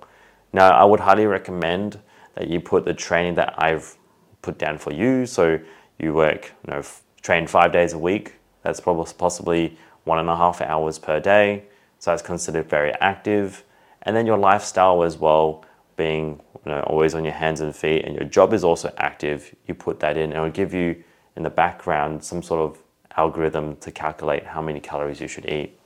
Now, 0.53 0.71
I 0.71 0.85
would 0.85 1.01
highly 1.01 1.27
recommend 1.27 1.99
that 2.35 2.49
you 2.49 2.61
put 2.61 2.85
the 2.85 2.95
training 2.95 3.35
that 3.35 3.55
I've 3.59 3.97
put 4.43 4.59
down 4.59 4.79
for 4.79 4.93
you. 4.93 5.27
So 5.27 5.59
you 5.99 6.15
work, 6.15 6.53
you 6.67 6.75
know, 6.75 6.83
train 7.23 7.47
five 7.47 7.73
days 7.73 7.93
a 7.93 7.99
week. 7.99 8.35
That's 8.63 8.81
probably 8.81 9.13
possibly 9.17 9.79
one 10.05 10.19
and 10.19 10.29
a 10.29 10.37
half 10.37 10.61
hours 10.61 10.99
per 10.99 11.21
day. 11.21 11.65
So 11.99 12.11
that's 12.11 12.23
considered 12.23 12.69
very 12.69 12.93
active. 12.95 13.65
And 14.03 14.17
then 14.17 14.27
your 14.27 14.39
lifestyle 14.39 15.03
as 15.03 15.19
well, 15.19 15.65
being 15.97 16.41
you 16.65 16.73
know, 16.73 16.81
always 16.83 17.15
on 17.15 17.25
your 17.25 17.35
hands 17.35 17.61
and 17.61 17.75
feet, 17.75 18.05
and 18.05 18.15
your 18.15 18.25
job 18.25 18.53
is 18.53 18.65
also 18.65 18.93
active. 18.97 19.55
You 19.67 19.75
put 19.75 20.01
that 20.01 20.17
in, 20.17 20.25
and 20.25 20.33
it'll 20.33 20.51
give 20.51 20.73
you 20.73 21.03
in 21.37 21.43
the 21.43 21.51
background 21.51 22.25
some 22.25 22.43
sort 22.43 22.61
of 22.61 22.83
algorithm 23.17 23.77
to 23.77 23.91
calculate 23.91 24.45
how 24.45 24.63
many 24.63 24.81
calories 24.81 25.21
you 25.21 25.29
should 25.29 25.49
eat. 25.49 25.79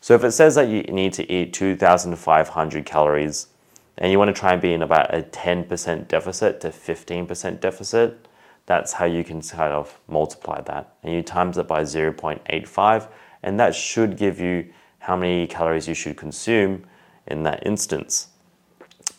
So 0.00 0.14
if 0.14 0.24
it 0.24 0.32
says 0.32 0.54
that 0.54 0.68
you 0.68 0.82
need 0.82 1.12
to 1.14 1.30
eat 1.30 1.52
2,500 1.52 2.86
calories 2.86 3.48
and 3.98 4.10
you 4.10 4.18
want 4.18 4.34
to 4.34 4.38
try 4.38 4.52
and 4.52 4.62
be 4.62 4.72
in 4.72 4.82
about 4.82 5.14
a 5.14 5.22
10% 5.22 6.08
deficit 6.08 6.60
to 6.62 6.68
15% 6.70 7.60
deficit, 7.60 8.26
that's 8.64 8.94
how 8.94 9.04
you 9.04 9.22
can 9.24 9.42
kind 9.42 9.72
of 9.72 9.98
multiply 10.08 10.60
that. 10.62 10.94
And 11.02 11.12
you 11.12 11.22
times 11.22 11.58
it 11.58 11.68
by 11.68 11.82
0.85, 11.82 13.08
and 13.42 13.58
that 13.58 13.74
should 13.74 14.16
give 14.16 14.40
you 14.40 14.72
how 15.00 15.16
many 15.16 15.46
calories 15.46 15.88
you 15.88 15.94
should 15.94 16.16
consume 16.16 16.84
in 17.26 17.42
that 17.44 17.66
instance. 17.66 18.28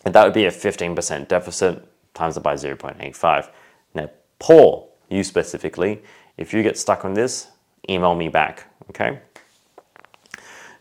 And 0.06 0.14
that 0.16 0.24
would 0.24 0.34
be 0.34 0.46
a 0.46 0.52
15% 0.52 1.28
deficit 1.28 1.88
times 2.14 2.38
it 2.38 2.44
by 2.44 2.56
0.85. 2.56 3.50
Now, 3.94 4.10
Paul, 4.40 4.94
you 5.10 5.24
specifically. 5.24 6.02
If 6.38 6.54
you 6.54 6.64
get 6.64 6.78
stuck 6.78 7.06
on 7.06 7.14
this, 7.14 7.50
email 7.90 8.16
me 8.16 8.28
back, 8.28 8.66
okay? 8.90 9.20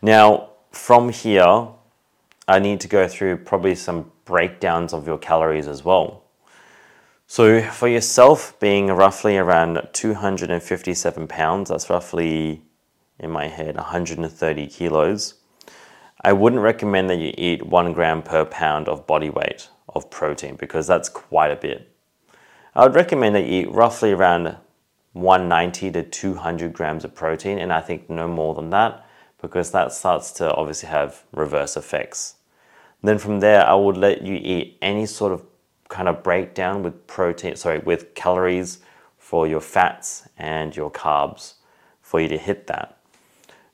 Now, 0.01 0.49
from 0.71 1.09
here, 1.09 1.67
I 2.47 2.59
need 2.59 2.79
to 2.81 2.87
go 2.87 3.07
through 3.07 3.37
probably 3.37 3.75
some 3.75 4.11
breakdowns 4.25 4.93
of 4.93 5.05
your 5.05 5.17
calories 5.17 5.67
as 5.67 5.83
well. 5.83 6.23
So, 7.27 7.61
for 7.61 7.87
yourself, 7.87 8.59
being 8.59 8.87
roughly 8.87 9.37
around 9.37 9.87
257 9.93 11.27
pounds, 11.27 11.69
that's 11.69 11.89
roughly 11.89 12.61
in 13.21 13.31
my 13.31 13.47
head 13.47 13.75
130 13.75 14.67
kilos, 14.67 15.35
I 16.21 16.33
wouldn't 16.33 16.61
recommend 16.61 17.09
that 17.09 17.19
you 17.19 17.33
eat 17.37 17.65
one 17.65 17.93
gram 17.93 18.21
per 18.21 18.43
pound 18.45 18.89
of 18.89 19.07
body 19.07 19.29
weight 19.29 19.69
of 19.89 20.09
protein 20.09 20.55
because 20.55 20.87
that's 20.87 21.09
quite 21.09 21.51
a 21.51 21.55
bit. 21.55 21.89
I 22.75 22.83
would 22.83 22.95
recommend 22.95 23.35
that 23.35 23.45
you 23.45 23.61
eat 23.61 23.71
roughly 23.71 24.11
around 24.11 24.57
190 25.13 25.91
to 25.91 26.03
200 26.03 26.73
grams 26.73 27.03
of 27.03 27.15
protein, 27.15 27.57
and 27.57 27.71
I 27.71 27.81
think 27.81 28.09
no 28.09 28.27
more 28.27 28.55
than 28.55 28.69
that 28.71 29.05
because 29.41 29.71
that 29.71 29.91
starts 29.91 30.31
to 30.33 30.53
obviously 30.53 30.89
have 30.89 31.23
reverse 31.31 31.75
effects. 31.75 32.35
Then 33.03 33.17
from 33.17 33.39
there, 33.39 33.65
I 33.65 33.73
would 33.73 33.97
let 33.97 34.21
you 34.21 34.35
eat 34.35 34.77
any 34.81 35.05
sort 35.05 35.31
of 35.33 35.43
kind 35.89 36.07
of 36.07 36.23
breakdown 36.23 36.83
with 36.83 37.07
protein, 37.07 37.55
sorry, 37.55 37.79
with 37.79 38.13
calories 38.13 38.79
for 39.17 39.47
your 39.47 39.59
fats 39.59 40.27
and 40.37 40.75
your 40.75 40.91
carbs 40.91 41.55
for 42.01 42.21
you 42.21 42.27
to 42.27 42.37
hit 42.37 42.67
that. 42.67 43.00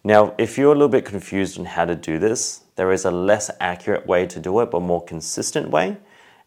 Now, 0.03 0.35
if 0.37 0.57
you're 0.57 0.71
a 0.71 0.75
little 0.75 0.87
bit 0.87 1.05
confused 1.05 1.59
on 1.59 1.65
how 1.65 1.85
to 1.85 1.95
do 1.95 2.19
this, 2.19 2.61
there 2.75 2.91
is 2.91 3.05
a 3.05 3.11
less 3.11 3.49
accurate 3.59 4.05
way 4.05 4.25
to 4.27 4.39
do 4.39 4.59
it, 4.61 4.71
but 4.71 4.81
more 4.81 5.03
consistent 5.03 5.69
way. 5.69 5.97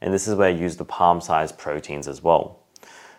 And 0.00 0.14
this 0.14 0.26
is 0.26 0.34
where 0.34 0.48
I 0.48 0.52
use 0.52 0.76
the 0.76 0.84
palm 0.84 1.20
sized 1.20 1.58
proteins 1.58 2.08
as 2.08 2.22
well. 2.22 2.60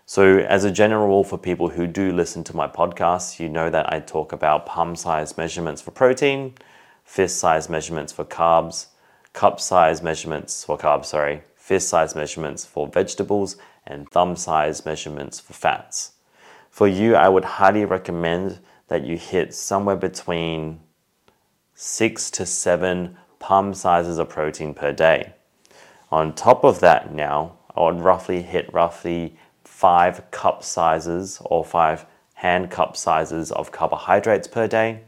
So, 0.06 0.40
as 0.40 0.64
a 0.64 0.72
general 0.72 1.08
rule 1.08 1.24
for 1.24 1.38
people 1.38 1.70
who 1.70 1.86
do 1.88 2.12
listen 2.12 2.44
to 2.46 2.56
my 2.56 2.68
podcast, 2.68 3.40
you 3.40 3.50
know 3.50 3.70
that 3.70 3.94
I 3.94 4.00
talk 4.00 4.34
about 4.34 4.66
palm 4.66 4.96
sized 4.96 5.38
measurements 5.38 5.82
for 5.82 5.92
protein, 5.92 6.56
fist 7.04 7.38
size 7.38 7.70
measurements 7.70 8.12
for 8.12 8.26
carbs, 8.26 8.88
cup 9.34 9.60
size 9.60 10.02
measurements 10.02 10.64
for 10.66 10.78
carbs, 10.78 11.06
sorry, 11.06 11.44
fist 11.56 11.88
size 11.88 12.16
measurements 12.16 12.66
for 12.66 12.88
vegetables, 12.88 13.58
and 13.86 14.10
thumb 14.10 14.36
size 14.36 14.86
measurements 14.86 15.40
for 15.40 15.54
fats. 15.54 16.14
For 16.70 16.88
you, 16.88 17.16
I 17.16 17.30
would 17.30 17.46
highly 17.46 17.86
recommend 17.86 18.60
that 18.92 19.06
you 19.06 19.16
hit 19.16 19.54
somewhere 19.54 19.96
between 19.96 20.78
six 21.74 22.30
to 22.30 22.46
seven 22.46 23.18
palm 23.40 23.74
sizes 23.74 24.18
of 24.18 24.28
protein 24.28 24.74
per 24.74 24.92
day. 24.92 25.34
On 26.12 26.36
top 26.36 26.66
of 26.66 26.82
that, 26.82 27.14
now 27.14 27.58
I 27.74 27.84
would 27.84 28.02
roughly 28.02 28.42
hit 28.42 28.72
roughly 28.74 29.38
five 29.64 30.30
cup 30.30 30.62
sizes 30.62 31.42
or 31.46 31.64
five 31.64 32.06
hand 32.34 32.70
cup 32.70 32.98
sizes 32.98 33.50
of 33.54 33.72
carbohydrates 33.72 34.50
per 34.50 34.68
day. 34.68 35.04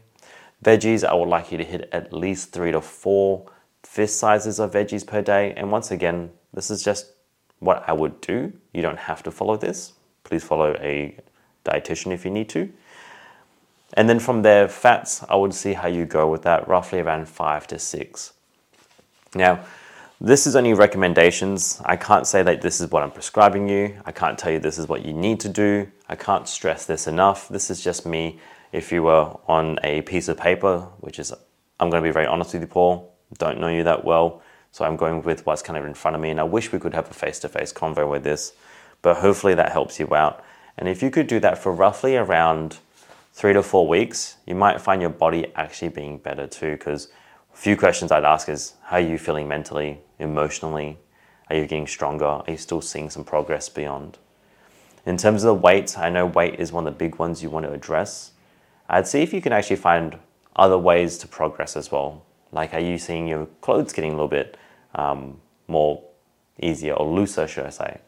Veggies, 0.64 1.04
I 1.04 1.12
would 1.12 1.28
like 1.28 1.52
you 1.52 1.58
to 1.58 1.64
hit 1.64 1.86
at 1.92 2.10
least 2.10 2.52
three 2.52 2.72
to 2.72 2.80
four 2.80 3.44
fist 3.82 4.18
sizes 4.18 4.58
of 4.58 4.72
veggies 4.72 5.06
per 5.06 5.20
day. 5.20 5.52
And 5.58 5.70
once 5.70 5.90
again, 5.90 6.30
this 6.54 6.70
is 6.70 6.82
just 6.82 7.12
what 7.58 7.84
I 7.86 7.92
would 7.92 8.22
do. 8.22 8.50
You 8.72 8.80
don't 8.80 8.98
have 8.98 9.22
to 9.24 9.30
follow 9.30 9.58
this. 9.58 9.92
Please 10.22 10.42
follow 10.42 10.74
a 10.80 11.18
dietitian 11.66 12.14
if 12.14 12.24
you 12.24 12.30
need 12.30 12.48
to. 12.48 12.72
And 13.94 14.08
then 14.08 14.18
from 14.18 14.42
there, 14.42 14.68
fats, 14.68 15.24
I 15.28 15.36
would 15.36 15.54
see 15.54 15.72
how 15.72 15.88
you 15.88 16.04
go 16.04 16.28
with 16.28 16.42
that, 16.42 16.68
roughly 16.68 16.98
around 17.00 17.28
five 17.28 17.66
to 17.68 17.78
six. 17.78 18.32
Now, 19.34 19.64
this 20.20 20.46
is 20.46 20.56
only 20.56 20.74
recommendations. 20.74 21.80
I 21.84 21.96
can't 21.96 22.26
say 22.26 22.42
that 22.42 22.60
this 22.60 22.80
is 22.80 22.90
what 22.90 23.02
I'm 23.02 23.10
prescribing 23.10 23.68
you. 23.68 24.00
I 24.04 24.12
can't 24.12 24.38
tell 24.38 24.52
you 24.52 24.58
this 24.58 24.78
is 24.78 24.88
what 24.88 25.04
you 25.04 25.12
need 25.12 25.40
to 25.40 25.48
do. 25.48 25.88
I 26.08 26.16
can't 26.16 26.48
stress 26.48 26.86
this 26.86 27.06
enough. 27.06 27.48
This 27.48 27.70
is 27.70 27.82
just 27.82 28.04
me. 28.04 28.38
If 28.72 28.90
you 28.90 29.04
were 29.04 29.36
on 29.46 29.78
a 29.84 30.02
piece 30.02 30.28
of 30.28 30.36
paper, 30.36 30.80
which 31.00 31.18
is, 31.18 31.32
I'm 31.78 31.90
going 31.90 32.02
to 32.02 32.08
be 32.08 32.12
very 32.12 32.26
honest 32.26 32.52
with 32.52 32.62
you, 32.62 32.68
Paul, 32.68 33.14
don't 33.38 33.60
know 33.60 33.68
you 33.68 33.84
that 33.84 34.04
well. 34.04 34.42
So 34.72 34.84
I'm 34.84 34.96
going 34.96 35.22
with 35.22 35.46
what's 35.46 35.62
kind 35.62 35.78
of 35.78 35.84
in 35.84 35.94
front 35.94 36.16
of 36.16 36.20
me. 36.20 36.30
And 36.30 36.40
I 36.40 36.44
wish 36.44 36.72
we 36.72 36.80
could 36.80 36.94
have 36.94 37.08
a 37.10 37.14
face 37.14 37.38
to 37.40 37.48
face 37.48 37.72
convo 37.72 38.10
with 38.10 38.24
this, 38.24 38.54
but 39.02 39.18
hopefully 39.18 39.54
that 39.54 39.70
helps 39.70 40.00
you 40.00 40.12
out. 40.14 40.44
And 40.76 40.88
if 40.88 41.02
you 41.02 41.10
could 41.10 41.28
do 41.28 41.38
that 41.40 41.58
for 41.58 41.72
roughly 41.72 42.16
around 42.16 42.78
three 43.34 43.52
to 43.52 43.62
four 43.62 43.86
weeks, 43.88 44.36
you 44.46 44.54
might 44.54 44.80
find 44.80 45.02
your 45.02 45.10
body 45.10 45.52
actually 45.56 45.88
being 45.88 46.18
better 46.18 46.46
too. 46.46 46.72
Because 46.72 47.08
a 47.52 47.56
few 47.56 47.76
questions 47.76 48.12
I'd 48.12 48.24
ask 48.24 48.48
is 48.48 48.74
how 48.84 48.96
are 48.96 49.00
you 49.00 49.18
feeling 49.18 49.48
mentally, 49.48 50.00
emotionally, 50.18 50.98
Are 51.50 51.56
you 51.56 51.66
getting 51.66 51.86
stronger? 51.86 52.24
Are 52.24 52.44
you 52.48 52.56
still 52.56 52.80
seeing 52.80 53.10
some 53.10 53.24
progress 53.24 53.68
beyond? 53.68 54.18
In 55.04 55.18
terms 55.18 55.44
of 55.44 55.48
the 55.48 55.54
weight, 55.54 55.98
I 55.98 56.08
know 56.08 56.24
weight 56.24 56.58
is 56.58 56.72
one 56.72 56.86
of 56.86 56.94
the 56.94 56.98
big 56.98 57.16
ones 57.16 57.42
you 57.42 57.50
want 57.50 57.66
to 57.66 57.72
address. 57.72 58.32
I'd 58.88 59.06
see 59.06 59.22
if 59.22 59.34
you 59.34 59.42
can 59.42 59.52
actually 59.52 59.76
find 59.76 60.18
other 60.56 60.78
ways 60.78 61.18
to 61.18 61.28
progress 61.28 61.76
as 61.76 61.92
well. 61.92 62.24
Like, 62.52 62.72
are 62.72 62.80
you 62.80 62.96
seeing 62.96 63.26
your 63.26 63.46
clothes 63.60 63.92
getting 63.92 64.12
a 64.12 64.14
little 64.14 64.28
bit 64.28 64.56
um, 64.94 65.40
more 65.68 66.02
easier 66.62 66.94
or 66.94 67.12
looser, 67.12 67.46
should 67.46 67.66
I 67.66 67.70
say? 67.70 68.00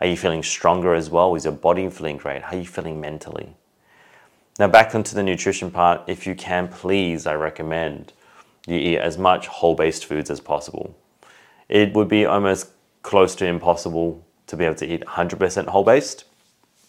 Are 0.00 0.06
you 0.06 0.16
feeling 0.16 0.42
stronger 0.42 0.94
as 0.94 1.08
well? 1.08 1.34
Is 1.34 1.44
your 1.44 1.54
body 1.54 1.88
feeling 1.88 2.18
great? 2.18 2.42
How 2.42 2.56
are 2.56 2.60
you 2.60 2.66
feeling 2.66 3.00
mentally? 3.00 3.56
Now, 4.58 4.68
back 4.68 4.94
onto 4.94 5.14
the 5.14 5.22
nutrition 5.22 5.70
part, 5.70 6.02
if 6.06 6.26
you 6.26 6.34
can, 6.34 6.68
please, 6.68 7.26
I 7.26 7.34
recommend 7.34 8.12
you 8.66 8.76
eat 8.76 8.98
as 8.98 9.16
much 9.16 9.46
whole 9.46 9.74
based 9.74 10.04
foods 10.04 10.30
as 10.30 10.40
possible. 10.40 10.96
It 11.68 11.94
would 11.94 12.08
be 12.08 12.26
almost 12.26 12.68
close 13.02 13.34
to 13.36 13.46
impossible 13.46 14.24
to 14.46 14.56
be 14.56 14.64
able 14.64 14.76
to 14.76 14.86
eat 14.86 15.02
100% 15.02 15.66
whole 15.68 15.84
based, 15.84 16.24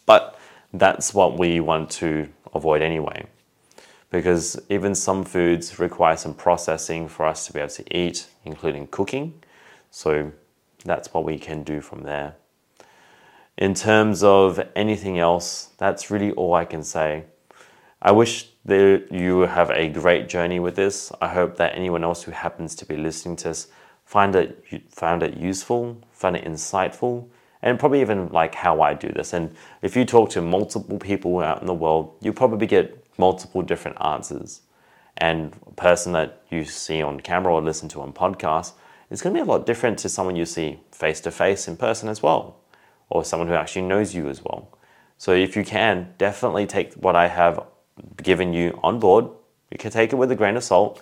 but 0.06 0.38
that's 0.73 1.13
what 1.13 1.39
we 1.39 1.60
want 1.60 1.89
to 1.91 2.30
avoid 2.54 2.82
anyway. 2.82 3.26
Because 4.10 4.60
even 4.69 4.93
some 4.93 5.23
foods 5.23 5.80
require 5.80 6.17
some 6.17 6.34
processing 6.34 7.08
for 7.08 7.26
us 7.26 7.47
to 7.47 7.54
be 7.54 7.60
able 7.60 7.69
to 7.69 7.97
eat, 7.97 8.28
including 8.43 8.88
cooking. 8.88 9.41
So 9.89 10.32
that's 10.84 11.13
what 11.13 11.23
we 11.23 11.39
can 11.39 11.63
do 11.63 11.82
from 11.82 12.04
there. 12.04 12.36
In 13.58 13.73
terms 13.73 14.23
of 14.23 14.60
anything 14.76 15.17
else, 15.17 15.69
that's 15.78 16.12
really 16.12 16.32
all 16.32 16.54
I 16.54 16.65
can 16.65 16.84
say. 16.84 17.23
I 18.06 18.12
wish 18.12 18.50
that 18.66 19.08
you 19.12 19.42
have 19.42 19.72
a 19.72 19.88
great 19.88 20.28
journey 20.28 20.60
with 20.60 20.76
this. 20.76 21.10
I 21.22 21.30
hope 21.30 21.56
that 21.56 21.74
anyone 21.74 22.04
else 22.04 22.24
who 22.24 22.34
happens 22.34 22.76
to 22.76 22.86
be 22.86 22.98
listening 22.98 23.38
to 23.38 23.44
this 23.46 23.68
find 24.04 24.36
it 24.36 24.62
found 24.89 25.24
it 25.24 25.38
useful, 25.38 26.02
found 26.12 26.36
it 26.36 26.44
insightful, 26.44 27.30
and 27.62 27.80
probably 27.80 28.02
even 28.02 28.28
like 28.28 28.56
how 28.56 28.82
I 28.82 28.94
do 28.94 29.08
this. 29.08 29.32
And 29.32 29.56
if 29.82 29.96
you 29.96 30.04
talk 30.04 30.30
to 30.32 30.42
multiple 30.42 31.00
people 31.00 31.39
out 31.39 31.62
in 31.62 31.66
the 31.66 31.74
world, 31.74 32.18
you 32.20 32.34
probably 32.34 32.68
get 32.68 33.06
multiple 33.18 33.62
different 33.62 33.96
answers. 34.02 34.60
And 35.16 35.56
a 35.66 35.72
person 35.72 36.12
that 36.12 36.44
you 36.50 36.66
see 36.66 37.02
on 37.02 37.22
camera 37.22 37.54
or 37.54 37.62
listen 37.62 37.88
to 37.89 38.02
on 38.02 38.12
podcast 38.12 38.74
is 39.12 39.22
going 39.22 39.34
to 39.34 39.42
be 39.42 39.48
a 39.48 39.50
lot 39.50 39.66
different 39.66 39.98
to 40.00 40.10
someone 40.10 40.36
you 40.36 40.46
see 40.46 40.82
face 40.92 41.22
to 41.22 41.32
face 41.32 41.70
in 41.70 41.78
person 41.78 42.10
as 42.10 42.22
well, 42.22 42.60
or 43.10 43.24
someone 43.24 43.48
who 43.48 43.54
actually 43.54 43.84
knows 43.84 44.13
you 44.13 44.28
as 44.28 44.44
well. 44.44 44.78
So 45.18 45.32
if 45.32 45.56
you 45.56 45.63
can, 45.63 46.16
definitely 46.18 46.66
take 46.66 46.96
what 46.96 47.16
I 47.16 47.30
have 47.30 47.66
given 48.21 48.53
you 48.53 48.79
on 48.84 48.99
board. 48.99 49.25
You 49.71 49.77
can 49.77 49.91
take 49.91 50.13
it 50.13 50.15
with 50.15 50.32
a 50.32 50.36
grain 50.36 50.56
of 50.56 50.63
salt, 50.63 51.01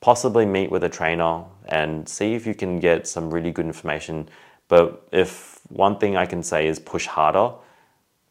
possibly 0.00 0.46
meet 0.46 0.70
with 0.70 0.84
a 0.84 0.88
trainer 0.88 1.44
and 1.66 2.08
see 2.08 2.34
if 2.34 2.46
you 2.46 2.54
can 2.54 2.80
get 2.80 3.06
some 3.06 3.30
really 3.30 3.50
good 3.50 3.66
information. 3.66 4.28
But 4.68 5.06
if 5.12 5.60
one 5.68 5.98
thing 5.98 6.16
I 6.16 6.26
can 6.26 6.42
say 6.42 6.66
is 6.66 6.78
push 6.78 7.06
harder, 7.06 7.52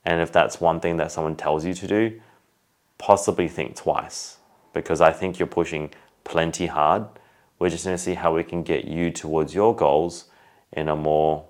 and 0.06 0.22
if 0.22 0.32
that's 0.32 0.62
one 0.62 0.80
thing 0.80 0.98
that 0.98 1.12
someone 1.12 1.36
tells 1.36 1.66
you 1.66 1.74
to 1.74 1.88
do, 1.88 2.22
possibly 2.98 3.48
think 3.48 3.76
twice 3.76 4.38
because 4.74 5.02
I 5.02 5.12
think 5.12 5.40
you're 5.40 5.48
pushing 5.48 5.92
plenty 6.24 6.68
hard. 6.68 7.06
We're 7.60 7.70
just 7.70 7.86
going 7.86 7.98
to 7.98 8.02
see 8.02 8.14
how 8.14 8.36
we 8.36 8.44
can 8.44 8.64
get 8.64 8.86
you 8.86 9.12
towards 9.12 9.54
your 9.54 9.76
goals 9.76 10.26
in 10.72 10.88
a 10.88 10.96
more 10.96 11.46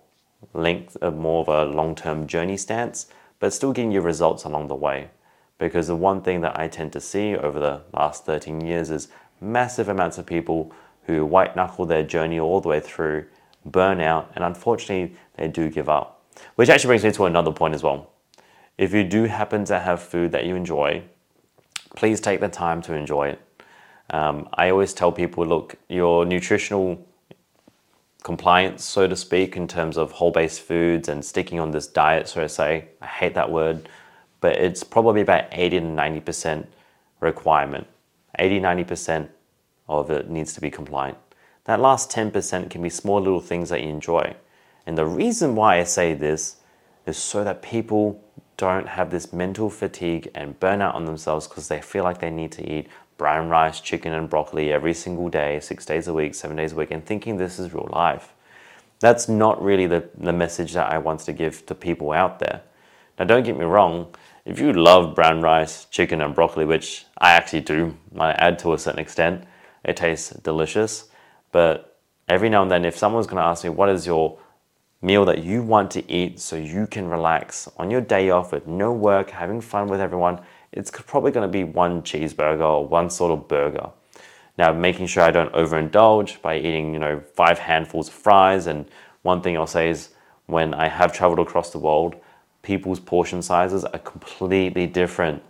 length, 0.53 0.97
more 1.01 1.41
of 1.41 1.47
a 1.47 1.65
long-term 1.65 2.27
journey 2.27 2.57
stance, 2.57 3.07
but 3.39 3.53
still 3.53 3.73
getting 3.73 3.91
your 3.91 4.03
results 4.03 4.43
along 4.43 4.67
the 4.67 4.75
way. 4.75 5.09
Because 5.59 5.87
the 5.87 5.95
one 5.95 6.21
thing 6.21 6.41
that 6.41 6.59
I 6.59 6.67
tend 6.67 6.93
to 6.93 7.01
see 7.01 7.35
over 7.35 7.59
the 7.59 7.81
last 7.93 8.25
13 8.25 8.61
years 8.61 8.89
is 8.91 9.07
massive 9.41 9.89
amounts 9.89 10.17
of 10.17 10.25
people 10.25 10.71
who 11.05 11.25
white 11.25 11.55
knuckle 11.55 11.85
their 11.85 12.03
journey 12.03 12.39
all 12.39 12.61
the 12.61 12.67
way 12.67 12.79
through, 12.79 13.25
burn 13.65 14.01
out, 14.01 14.31
and 14.35 14.43
unfortunately, 14.43 15.15
they 15.35 15.47
do 15.47 15.69
give 15.69 15.89
up. 15.89 16.21
Which 16.55 16.69
actually 16.69 16.89
brings 16.89 17.03
me 17.03 17.11
to 17.13 17.25
another 17.25 17.51
point 17.51 17.73
as 17.73 17.81
well. 17.81 18.11
If 18.77 18.93
you 18.93 19.03
do 19.03 19.23
happen 19.23 19.65
to 19.65 19.79
have 19.79 20.01
food 20.01 20.31
that 20.33 20.45
you 20.45 20.55
enjoy, 20.55 21.03
please 21.95 22.19
take 22.19 22.39
the 22.39 22.49
time 22.49 22.81
to 22.83 22.93
enjoy 22.93 23.29
it. 23.29 23.41
Um, 24.11 24.47
I 24.53 24.69
always 24.69 24.93
tell 24.93 25.11
people 25.11 25.45
look, 25.45 25.75
your 25.89 26.25
nutritional 26.25 27.03
compliance, 28.23 28.83
so 28.83 29.07
to 29.07 29.15
speak, 29.15 29.57
in 29.57 29.67
terms 29.67 29.97
of 29.97 30.11
whole 30.11 30.31
based 30.31 30.61
foods 30.61 31.09
and 31.09 31.23
sticking 31.25 31.59
on 31.59 31.71
this 31.71 31.87
diet, 31.87 32.27
so 32.27 32.41
to 32.41 32.49
say, 32.49 32.89
I 33.01 33.07
hate 33.07 33.33
that 33.33 33.51
word, 33.51 33.89
but 34.41 34.55
it's 34.55 34.83
probably 34.83 35.21
about 35.21 35.45
80 35.51 35.79
to 35.79 35.85
90% 35.85 36.67
requirement. 37.19 37.87
80 38.39 38.59
90% 38.59 39.29
of 39.89 40.11
it 40.11 40.29
needs 40.29 40.53
to 40.53 40.61
be 40.61 40.69
compliant. 40.69 41.17
That 41.65 41.79
last 41.79 42.11
10% 42.11 42.69
can 42.69 42.81
be 42.81 42.89
small 42.89 43.19
little 43.19 43.41
things 43.41 43.69
that 43.69 43.81
you 43.81 43.89
enjoy. 43.89 44.35
And 44.85 44.97
the 44.97 45.05
reason 45.05 45.55
why 45.55 45.79
I 45.79 45.83
say 45.83 46.13
this 46.13 46.57
is 47.05 47.17
so 47.17 47.43
that 47.43 47.61
people 47.61 48.23
don't 48.57 48.87
have 48.87 49.11
this 49.11 49.31
mental 49.33 49.69
fatigue 49.69 50.29
and 50.33 50.59
burnout 50.59 50.95
on 50.95 51.05
themselves 51.05 51.47
because 51.47 51.67
they 51.67 51.81
feel 51.81 52.03
like 52.03 52.19
they 52.19 52.29
need 52.29 52.51
to 52.53 52.71
eat 52.71 52.87
brown 53.17 53.49
rice, 53.49 53.79
chicken, 53.79 54.13
and 54.13 54.29
broccoli 54.29 54.71
every 54.71 54.93
single 54.93 55.29
day, 55.29 55.59
six 55.59 55.85
days 55.85 56.07
a 56.07 56.13
week, 56.13 56.35
seven 56.35 56.55
days 56.55 56.73
a 56.73 56.75
week, 56.75 56.91
and 56.91 57.05
thinking 57.05 57.37
this 57.37 57.59
is 57.59 57.73
real 57.73 57.89
life. 57.91 58.33
That's 58.99 59.27
not 59.27 59.61
really 59.61 59.87
the, 59.87 60.07
the 60.17 60.33
message 60.33 60.73
that 60.73 60.91
I 60.91 60.97
want 60.97 61.21
to 61.21 61.33
give 61.33 61.65
to 61.67 61.75
people 61.75 62.11
out 62.11 62.39
there. 62.39 62.61
Now, 63.17 63.25
don't 63.25 63.43
get 63.43 63.57
me 63.57 63.65
wrong, 63.65 64.15
if 64.47 64.61
you 64.61 64.71
love 64.71 65.13
brown 65.13 65.41
rice, 65.41 65.85
chicken, 65.91 66.21
and 66.21 66.33
broccoli, 66.33 66.63
which 66.63 67.05
I 67.17 67.31
actually 67.31 67.61
do, 67.61 67.97
I 68.17 68.31
add 68.31 68.57
to 68.59 68.71
a 68.71 68.79
certain 68.79 69.01
extent, 69.01 69.43
it 69.83 69.97
tastes 69.97 70.29
delicious. 70.29 71.09
But 71.51 71.99
every 72.29 72.47
now 72.47 72.61
and 72.61 72.71
then, 72.71 72.85
if 72.85 72.97
someone's 72.97 73.27
going 73.27 73.41
to 73.41 73.47
ask 73.47 73.65
me, 73.65 73.69
what 73.69 73.89
is 73.89 74.07
your 74.07 74.39
meal 75.01 75.25
that 75.25 75.43
you 75.43 75.61
want 75.63 75.91
to 75.91 76.11
eat 76.11 76.39
so 76.39 76.55
you 76.55 76.87
can 76.87 77.09
relax 77.09 77.69
on 77.75 77.91
your 77.91 77.99
day 77.99 78.29
off 78.29 78.53
with 78.53 78.67
no 78.67 78.93
work, 78.93 79.31
having 79.31 79.59
fun 79.59 79.87
with 79.89 79.99
everyone, 79.99 80.39
it's 80.71 80.91
probably 80.91 81.31
going 81.31 81.45
to 81.45 81.51
be 81.51 81.65
one 81.65 82.01
cheeseburger 82.01 82.61
or 82.61 82.87
one 82.87 83.09
sort 83.09 83.33
of 83.33 83.49
burger. 83.49 83.89
Now, 84.57 84.71
making 84.71 85.07
sure 85.07 85.23
I 85.23 85.31
don't 85.31 85.51
overindulge 85.51 86.41
by 86.41 86.57
eating, 86.57 86.93
you 86.93 86.99
know, 86.99 87.21
five 87.35 87.59
handfuls 87.59 88.07
of 88.07 88.13
fries. 88.13 88.65
And 88.67 88.89
one 89.23 89.41
thing 89.41 89.57
I'll 89.57 89.67
say 89.67 89.89
is 89.89 90.11
when 90.45 90.73
I 90.73 90.87
have 90.87 91.11
traveled 91.11 91.45
across 91.45 91.71
the 91.71 91.79
world, 91.79 92.15
people's 92.67 92.99
portion 92.99 93.41
sizes 93.41 93.85
are 93.85 93.99
completely 93.99 94.85
different 94.85 95.41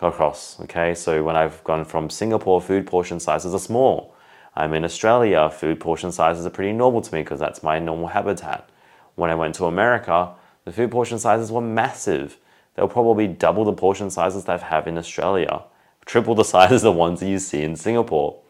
across. 0.00 0.58
Okay, 0.62 0.92
so 0.92 1.22
when 1.22 1.36
I've 1.36 1.62
gone 1.62 1.84
from 1.84 2.10
Singapore, 2.10 2.60
food 2.60 2.84
portion 2.84 3.20
sizes 3.20 3.54
are 3.54 3.60
small. 3.60 4.16
I'm 4.56 4.74
in 4.74 4.84
Australia, 4.84 5.48
food 5.50 5.78
portion 5.78 6.10
sizes 6.10 6.44
are 6.46 6.50
pretty 6.50 6.72
normal 6.72 7.00
to 7.00 7.14
me 7.14 7.22
because 7.22 7.38
that's 7.38 7.62
my 7.62 7.78
normal 7.78 8.08
habitat. 8.08 8.68
When 9.14 9.30
I 9.30 9.36
went 9.36 9.54
to 9.54 9.66
America, 9.66 10.34
the 10.64 10.72
food 10.72 10.90
portion 10.90 11.20
sizes 11.20 11.52
were 11.52 11.60
massive. 11.60 12.38
They 12.74 12.82
were 12.82 12.88
probably 12.88 13.28
double 13.28 13.64
the 13.64 13.72
portion 13.72 14.10
sizes 14.10 14.44
they 14.44 14.58
have 14.58 14.88
in 14.88 14.98
Australia, 14.98 15.62
triple 16.06 16.34
the 16.34 16.44
size 16.56 16.72
of 16.72 16.82
the 16.82 16.92
ones 16.92 17.20
that 17.20 17.28
you 17.28 17.38
see 17.38 17.62
in 17.62 17.76
Singapore. 17.76 18.40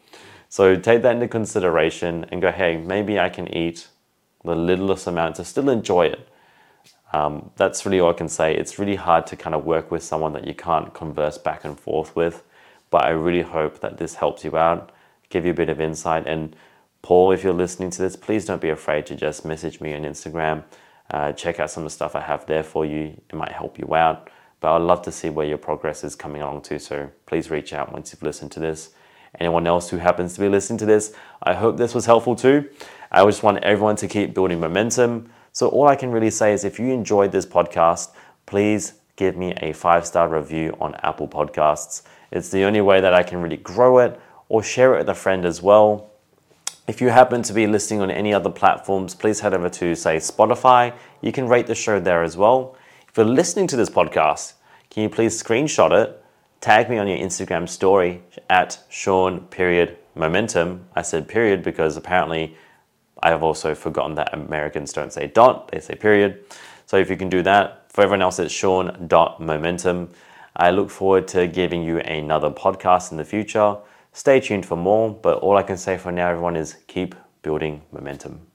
So 0.48 0.76
take 0.76 1.02
that 1.02 1.16
into 1.16 1.28
consideration 1.28 2.24
and 2.30 2.40
go, 2.40 2.52
hey, 2.52 2.78
maybe 2.78 3.20
I 3.20 3.28
can 3.28 3.54
eat 3.54 3.88
the 4.44 4.56
littlest 4.56 5.06
amount 5.06 5.36
to 5.36 5.44
still 5.44 5.68
enjoy 5.68 6.06
it. 6.06 6.26
Um, 7.12 7.50
that's 7.56 7.86
really 7.86 8.00
all 8.00 8.10
I 8.10 8.14
can 8.14 8.28
say. 8.28 8.54
It's 8.54 8.78
really 8.78 8.96
hard 8.96 9.26
to 9.28 9.36
kind 9.36 9.54
of 9.54 9.64
work 9.64 9.90
with 9.90 10.02
someone 10.02 10.32
that 10.34 10.46
you 10.46 10.54
can't 10.54 10.92
converse 10.92 11.38
back 11.38 11.64
and 11.64 11.78
forth 11.78 12.14
with, 12.14 12.42
but 12.90 13.04
I 13.04 13.10
really 13.10 13.42
hope 13.42 13.80
that 13.80 13.98
this 13.98 14.16
helps 14.16 14.44
you 14.44 14.56
out, 14.56 14.92
give 15.30 15.44
you 15.44 15.52
a 15.52 15.54
bit 15.54 15.68
of 15.68 15.80
insight, 15.80 16.26
and 16.26 16.54
Paul, 17.02 17.32
if 17.32 17.44
you're 17.44 17.52
listening 17.52 17.90
to 17.90 18.02
this, 18.02 18.16
please 18.16 18.44
don't 18.44 18.60
be 18.60 18.70
afraid 18.70 19.06
to 19.06 19.14
just 19.14 19.44
message 19.44 19.80
me 19.80 19.94
on 19.94 20.02
Instagram. 20.02 20.64
Uh, 21.10 21.32
check 21.32 21.60
out 21.60 21.70
some 21.70 21.84
of 21.84 21.86
the 21.86 21.94
stuff 21.94 22.14
I 22.14 22.20
have 22.20 22.44
there 22.46 22.62
for 22.62 22.84
you. 22.84 23.18
It 23.30 23.34
might 23.34 23.52
help 23.52 23.78
you 23.78 23.94
out. 23.94 24.30
But 24.60 24.74
I'd 24.74 24.82
love 24.82 25.02
to 25.02 25.12
see 25.12 25.30
where 25.30 25.46
your 25.46 25.58
progress 25.58 26.02
is 26.02 26.16
coming 26.16 26.42
along 26.42 26.62
to. 26.62 26.78
So 26.78 27.10
please 27.26 27.50
reach 27.50 27.72
out 27.72 27.92
once 27.92 28.12
you've 28.12 28.22
listened 28.22 28.50
to 28.52 28.60
this. 28.60 28.90
Anyone 29.38 29.66
else 29.66 29.88
who 29.90 29.98
happens 29.98 30.34
to 30.34 30.40
be 30.40 30.48
listening 30.48 30.78
to 30.78 30.86
this, 30.86 31.14
I 31.42 31.54
hope 31.54 31.76
this 31.76 31.94
was 31.94 32.06
helpful 32.06 32.34
too. 32.34 32.68
I 33.12 33.24
just 33.24 33.42
want 33.42 33.58
everyone 33.58 33.96
to 33.96 34.08
keep 34.08 34.34
building 34.34 34.58
momentum. 34.58 35.30
So 35.58 35.66
all 35.66 35.88
I 35.88 35.96
can 35.96 36.12
really 36.12 36.30
say 36.30 36.52
is 36.52 36.62
if 36.62 36.78
you 36.78 36.92
enjoyed 36.92 37.32
this 37.32 37.44
podcast, 37.44 38.10
please 38.46 38.92
give 39.16 39.36
me 39.36 39.54
a 39.54 39.72
five 39.72 40.06
star 40.06 40.28
review 40.28 40.76
on 40.80 40.94
Apple 41.02 41.26
Podcasts. 41.26 42.02
It's 42.30 42.50
the 42.50 42.62
only 42.62 42.80
way 42.80 43.00
that 43.00 43.12
I 43.12 43.24
can 43.24 43.42
really 43.42 43.56
grow 43.56 43.98
it 43.98 44.20
or 44.48 44.62
share 44.62 44.94
it 44.94 44.98
with 44.98 45.08
a 45.08 45.16
friend 45.16 45.44
as 45.44 45.60
well. 45.60 46.10
If 46.86 47.00
you 47.00 47.08
happen 47.08 47.42
to 47.42 47.52
be 47.52 47.66
listening 47.66 48.00
on 48.02 48.08
any 48.08 48.32
other 48.32 48.50
platforms, 48.50 49.16
please 49.16 49.40
head 49.40 49.52
over 49.52 49.68
to, 49.68 49.96
say, 49.96 50.18
Spotify. 50.18 50.94
You 51.22 51.32
can 51.32 51.48
rate 51.48 51.66
the 51.66 51.74
show 51.74 51.98
there 51.98 52.22
as 52.22 52.36
well. 52.36 52.76
If 53.08 53.16
you're 53.16 53.26
listening 53.26 53.66
to 53.66 53.76
this 53.76 53.90
podcast, 53.90 54.52
can 54.90 55.02
you 55.02 55.08
please 55.08 55.42
screenshot 55.42 55.90
it, 55.90 56.22
tag 56.60 56.88
me 56.88 56.98
on 56.98 57.08
your 57.08 57.18
Instagram 57.18 57.68
story 57.68 58.22
at 58.48 58.78
Sean 58.88 59.40
period 59.48 59.98
momentum. 60.14 60.84
I 60.94 61.02
said 61.02 61.26
period 61.26 61.64
because 61.64 61.96
apparently 61.96 62.56
I 63.20 63.30
have 63.30 63.42
also 63.42 63.74
forgotten 63.74 64.14
that 64.16 64.32
Americans 64.32 64.92
don't 64.92 65.12
say 65.12 65.26
dot, 65.26 65.70
they 65.70 65.80
say 65.80 65.94
period. 65.94 66.44
So 66.86 66.96
if 66.96 67.10
you 67.10 67.16
can 67.16 67.28
do 67.28 67.42
that, 67.42 67.90
for 67.92 68.02
everyone 68.02 68.22
else, 68.22 68.38
it's 68.38 68.52
Sean 68.52 69.06
dot 69.08 69.40
momentum. 69.40 70.10
I 70.56 70.70
look 70.70 70.90
forward 70.90 71.28
to 71.28 71.46
giving 71.46 71.82
you 71.82 71.98
another 72.00 72.50
podcast 72.50 73.10
in 73.10 73.16
the 73.16 73.24
future. 73.24 73.76
Stay 74.12 74.40
tuned 74.40 74.66
for 74.66 74.76
more, 74.76 75.12
but 75.12 75.38
all 75.38 75.56
I 75.56 75.62
can 75.62 75.76
say 75.76 75.96
for 75.96 76.10
now, 76.10 76.28
everyone, 76.30 76.56
is 76.56 76.76
keep 76.86 77.14
building 77.42 77.82
momentum. 77.92 78.47